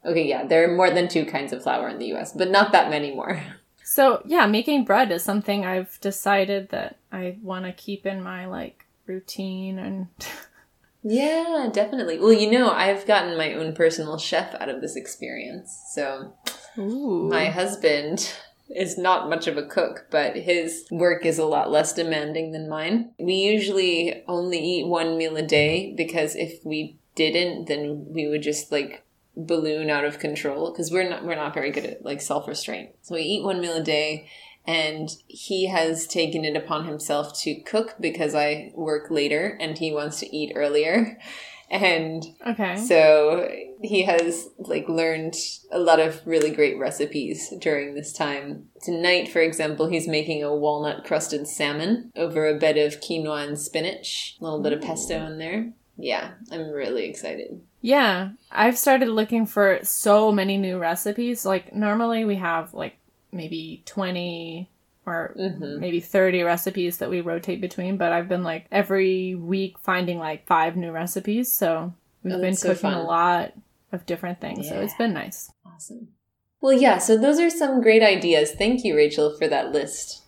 Okay, 0.06 0.28
yeah, 0.28 0.46
there 0.46 0.70
are 0.70 0.76
more 0.76 0.91
than 0.91 1.08
two 1.08 1.26
kinds 1.26 1.52
of 1.52 1.63
flour 1.63 1.89
in 1.89 1.98
the 1.98 2.08
U.S., 2.08 2.34
but 2.34 2.52
not 2.52 2.72
that 2.74 2.89
many 2.89 3.13
more. 3.15 3.41
So, 3.89 4.22
yeah, 4.26 4.48
making 4.48 4.84
bread 4.84 5.13
is 5.13 5.24
something 5.24 5.65
I've 5.65 5.98
decided 6.02 6.67
that 6.72 6.98
I 7.10 7.38
want 7.41 7.63
to 7.63 7.72
keep 7.72 8.06
in 8.06 8.22
my 8.22 8.46
like 8.46 8.86
routine 9.06 9.80
and 9.80 10.08
Yeah, 11.04 11.70
definitely. 11.72 12.20
Well, 12.20 12.34
you 12.34 12.52
know, 12.52 12.70
I've 12.70 13.06
gotten 13.06 13.38
my 13.38 13.54
own 13.54 13.74
personal 13.74 14.17
chef 14.17 14.54
out 14.56 14.67
of 14.67 14.82
this 14.82 14.98
experience, 14.98 15.74
so. 15.93 16.34
Ooh. 16.78 17.30
My 17.30 17.46
husband 17.46 18.34
is 18.69 18.97
not 18.97 19.30
much 19.30 19.47
of 19.47 19.58
a 19.58 19.65
cook, 19.65 20.08
but 20.12 20.36
his 20.36 20.86
work 20.91 21.25
is 21.25 21.38
a 21.38 21.45
lot 21.45 21.71
less 21.71 21.93
demanding 21.93 22.51
than 22.51 22.69
mine. 22.69 23.12
We 23.19 23.36
usually 23.36 24.23
only 24.27 24.60
eat 24.60 24.88
one 24.88 25.18
meal 25.18 25.38
a 25.38 25.41
day 25.41 25.93
because 25.95 26.36
if 26.36 26.63
we 26.65 26.97
didn't, 27.15 27.65
then 27.68 28.05
we 28.09 28.28
would 28.28 28.43
just 28.43 28.72
like 28.72 29.03
balloon 29.36 29.89
out 29.89 30.03
of 30.03 30.20
control 30.20 30.72
because 30.72 30.91
we're 30.91 31.07
not 31.07 31.24
we're 31.24 31.36
not 31.36 31.53
very 31.53 31.72
good 31.72 31.86
at 31.86 32.03
like 32.03 32.22
self-restraint. 32.22 32.91
So 33.01 33.15
we 33.15 33.22
eat 33.22 33.43
one 33.43 33.61
meal 33.61 33.76
a 33.76 33.84
day 33.84 34.28
and 34.65 35.09
he 35.28 35.68
has 35.68 36.07
taken 36.07 36.43
it 36.43 36.57
upon 36.57 36.86
himself 36.86 37.39
to 37.41 37.61
cook 37.61 37.95
because 37.99 38.36
I 38.36 38.72
work 38.76 39.09
later 39.09 39.57
and 39.61 39.78
he 39.78 39.93
wants 39.93 40.20
to 40.20 40.36
eat 40.36 40.53
earlier. 40.55 41.18
And 41.70 42.24
Okay. 42.45 42.78
so 42.78 43.49
he 43.82 44.03
has 44.03 44.47
like 44.57 44.88
learned 44.88 45.36
a 45.72 45.80
lot 45.80 45.99
of 45.99 46.22
really 46.26 46.49
great 46.51 46.80
recipes 46.80 47.53
during 47.59 47.93
this 47.93 48.13
time. 48.13 48.70
Tonight, 48.82 49.30
for 49.30 49.39
example, 49.39 49.88
he's 49.88 50.07
making 50.07 50.43
a 50.43 50.55
walnut 50.55 51.03
crusted 51.03 51.47
salmon 51.47 52.11
over 52.15 52.47
a 52.47 52.57
bed 52.57 52.78
of 52.78 52.99
quinoa 53.01 53.45
and 53.47 53.59
spinach, 53.59 54.38
a 54.39 54.43
little 54.43 54.61
bit 54.61 54.74
of 54.74 54.82
pesto 54.82 55.26
in 55.26 55.38
there. 55.38 55.72
Yeah, 55.97 56.32
I'm 56.51 56.70
really 56.70 57.05
excited. 57.05 57.61
Yeah, 57.82 58.30
I've 58.51 58.78
started 58.78 59.09
looking 59.09 59.45
for 59.45 59.80
so 59.84 60.32
many 60.32 60.57
new 60.57 60.78
recipes. 60.78 61.45
Like 61.45 61.74
normally 61.74 62.24
we 62.24 62.36
have 62.36 62.74
like 62.74 62.97
maybe 63.32 63.84
20 63.86 64.70
or 65.08 65.34
Mhm. 65.39 65.80
maybe 65.80 65.99
30 65.99 66.43
recipes 66.43 66.97
that 66.97 67.10
we 67.10 67.22
rotate 67.22 67.62
between. 67.62 67.97
But 67.97 68.12
I've 68.12 68.28
been 68.28 68.43
like 68.43 68.66
every 68.72 69.34
week 69.36 69.80
finding 69.80 70.20
like 70.20 70.45
five 70.45 70.76
new 70.76 70.91
recipes. 70.91 71.51
So 71.51 71.93
we've 72.24 72.36
Oh, 72.36 72.41
been 72.41 72.53
so 72.55 72.74
cooking 72.74 72.91
a 72.91 73.01
lot 73.03 73.53
of 73.91 74.05
different 74.05 74.41
things. 74.41 74.68
So 74.68 74.80
it's 74.82 74.93
been 74.95 75.14
nice. 75.14 75.49
Awesome. 75.66 76.10
Well, 76.62 76.74
yeah, 76.74 76.97
so 76.97 77.18
those 77.18 77.39
are 77.39 77.49
some 77.49 77.82
great 77.82 78.03
ideas. 78.03 78.51
Thank 78.51 78.84
you, 78.84 78.95
Rachel, 78.95 79.36
for 79.38 79.47
that 79.47 79.72
list. 79.72 80.24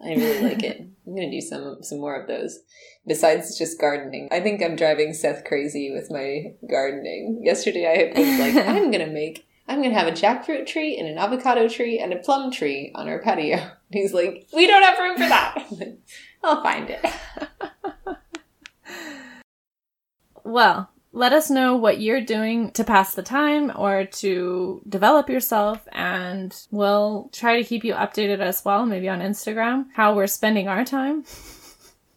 I 0.00 0.14
really 0.14 0.40
like 0.42 0.62
it. 0.62 0.80
I'm 1.06 1.14
going 1.16 1.30
to 1.30 1.36
do 1.36 1.40
some 1.40 1.78
some 1.82 1.98
more 1.98 2.14
of 2.20 2.28
those. 2.28 2.60
Besides 3.06 3.58
just 3.58 3.80
gardening. 3.80 4.28
I 4.30 4.38
think 4.38 4.62
I'm 4.62 4.76
driving 4.76 5.12
Seth 5.12 5.44
crazy 5.44 5.90
with 5.92 6.08
my 6.10 6.54
gardening. 6.70 7.40
Yesterday 7.42 7.86
I 8.14 8.18
was 8.20 8.38
like, 8.38 8.66
I'm 8.68 8.92
going 8.92 9.04
to 9.04 9.12
make 9.12 9.44
I'm 9.68 9.78
going 9.78 9.90
to 9.90 9.98
have 9.98 10.08
a 10.08 10.12
jackfruit 10.12 10.66
tree 10.66 10.98
and 10.98 11.08
an 11.08 11.18
avocado 11.18 11.68
tree 11.68 11.98
and 11.98 12.12
a 12.12 12.16
plum 12.16 12.50
tree 12.50 12.92
on 12.94 13.08
our 13.08 13.20
patio. 13.20 13.56
And 13.92 14.00
he's 14.00 14.14
like, 14.14 14.46
"We 14.54 14.66
don't 14.66 14.82
have 14.82 14.98
room 14.98 15.16
for 15.16 15.28
that." 15.28 15.66
Like, 15.70 15.98
I'll 16.42 16.62
find 16.62 16.88
it. 16.88 17.04
Well, 20.44 20.90
let 21.12 21.32
us 21.32 21.50
know 21.50 21.76
what 21.76 22.00
you're 22.00 22.20
doing 22.20 22.72
to 22.72 22.84
pass 22.84 23.14
the 23.14 23.22
time 23.22 23.70
or 23.76 24.04
to 24.06 24.82
develop 24.88 25.28
yourself, 25.28 25.86
and 25.92 26.54
we'll 26.70 27.30
try 27.32 27.60
to 27.60 27.68
keep 27.68 27.84
you 27.84 27.94
updated 27.94 28.40
as 28.40 28.64
well, 28.64 28.86
maybe 28.86 29.08
on 29.08 29.20
Instagram, 29.20 29.86
how 29.94 30.14
we're 30.14 30.26
spending 30.26 30.68
our 30.68 30.84
time. 30.84 31.24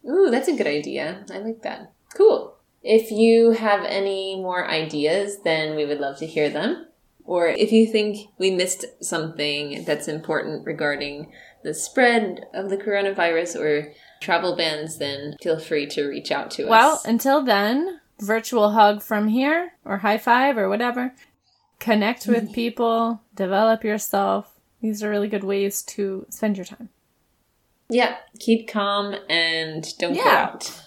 Ooh, 0.08 0.30
that's 0.30 0.48
a 0.48 0.56
good 0.56 0.66
idea. 0.66 1.24
I 1.30 1.38
like 1.38 1.62
that. 1.62 1.92
Cool. 2.14 2.56
If 2.82 3.10
you 3.10 3.50
have 3.52 3.84
any 3.84 4.36
more 4.36 4.68
ideas, 4.68 5.38
then 5.42 5.76
we 5.76 5.84
would 5.84 5.98
love 5.98 6.18
to 6.18 6.26
hear 6.26 6.48
them. 6.48 6.86
Or 7.26 7.48
if 7.48 7.72
you 7.72 7.86
think 7.86 8.28
we 8.38 8.50
missed 8.50 8.84
something 9.02 9.84
that's 9.84 10.08
important 10.08 10.64
regarding 10.64 11.32
the 11.64 11.74
spread 11.74 12.46
of 12.54 12.70
the 12.70 12.76
coronavirus 12.76 13.60
or 13.60 13.92
travel 14.20 14.56
bans, 14.56 14.98
then 14.98 15.36
feel 15.42 15.58
free 15.58 15.86
to 15.88 16.06
reach 16.06 16.30
out 16.30 16.50
to 16.52 16.66
Well, 16.66 16.92
us. 16.94 17.04
Well, 17.04 17.12
until 17.12 17.42
then, 17.42 18.00
virtual 18.20 18.70
hug 18.70 19.02
from 19.02 19.28
here, 19.28 19.72
or 19.84 19.98
high 19.98 20.18
five, 20.18 20.56
or 20.56 20.68
whatever. 20.68 21.14
Connect 21.80 22.26
with 22.26 22.52
people, 22.54 23.20
develop 23.34 23.82
yourself. 23.84 24.52
These 24.80 25.02
are 25.02 25.10
really 25.10 25.28
good 25.28 25.44
ways 25.44 25.82
to 25.82 26.26
spend 26.30 26.56
your 26.56 26.64
time. 26.66 26.90
yeah, 27.90 28.16
keep 28.38 28.68
calm 28.68 29.16
and 29.28 29.84
don't 29.98 30.14
go 30.14 30.26
out. 30.28 30.80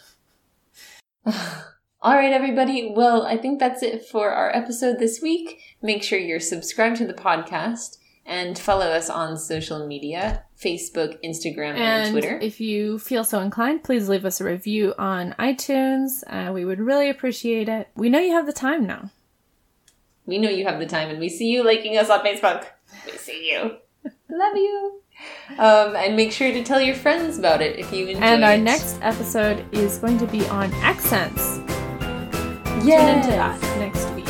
All 2.01 2.13
right, 2.15 2.31
everybody. 2.31 2.93
Well, 2.95 3.23
I 3.25 3.35
think 3.37 3.59
that's 3.59 3.83
it 3.83 4.05
for 4.05 4.29
our 4.31 4.55
episode 4.55 4.99
this 4.99 5.21
week. 5.21 5.59
Make 5.81 6.01
sure 6.01 6.17
you're 6.17 6.39
subscribed 6.39 6.95
to 6.97 7.05
the 7.05 7.13
podcast 7.13 7.97
and 8.25 8.57
follow 8.57 8.85
us 8.87 9.09
on 9.09 9.37
social 9.37 9.85
media 9.85 10.43
Facebook, 10.61 11.17
Instagram, 11.25 11.71
and, 11.71 11.77
And 12.05 12.11
Twitter. 12.11 12.37
if 12.41 12.61
you 12.61 12.99
feel 12.99 13.23
so 13.23 13.39
inclined, 13.39 13.83
please 13.83 14.07
leave 14.07 14.23
us 14.25 14.39
a 14.39 14.45
review 14.45 14.93
on 14.97 15.33
iTunes. 15.39 16.23
Uh, 16.27 16.51
we 16.53 16.63
would 16.63 16.79
really 16.79 17.09
appreciate 17.09 17.67
it. 17.67 17.89
We 17.95 18.09
know 18.09 18.19
you 18.19 18.33
have 18.33 18.45
the 18.45 18.53
time 18.53 18.85
now. 18.85 19.11
we 20.25 20.37
know 20.37 20.49
you 20.49 20.65
have 20.65 20.79
the 20.79 20.85
time, 20.85 21.09
and 21.09 21.19
we 21.19 21.27
see 21.27 21.47
you 21.49 21.63
liking 21.63 21.97
us 21.97 22.09
on 22.09 22.19
Facebook. 22.19 22.65
We 23.05 23.17
see 23.17 23.51
you. 23.51 23.77
Love 24.29 24.55
you. 24.55 25.01
Um, 25.57 25.95
and 25.95 26.15
make 26.15 26.31
sure 26.31 26.51
to 26.51 26.63
tell 26.63 26.79
your 26.79 26.95
friends 26.95 27.37
about 27.39 27.61
it 27.61 27.77
if 27.79 27.91
you 27.91 28.07
enjoy 28.07 28.21
And 28.21 28.45
our 28.45 28.53
it. 28.53 28.59
next 28.59 28.99
episode 29.01 29.65
is 29.73 29.97
going 29.97 30.17
to 30.19 30.27
be 30.27 30.45
on 30.49 30.71
accents. 30.75 31.59
Tune 32.81 33.07
into 33.09 33.31
that 33.31 33.59
next 33.77 34.09
week. 34.15 34.27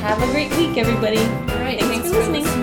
Have 0.00 0.22
a 0.22 0.26
great 0.32 0.50
week, 0.56 0.76
everybody. 0.78 1.18
All 1.18 1.60
right, 1.60 1.78
Thanks 1.80 2.08
thanks 2.10 2.26
for 2.26 2.32
listening. 2.32 2.59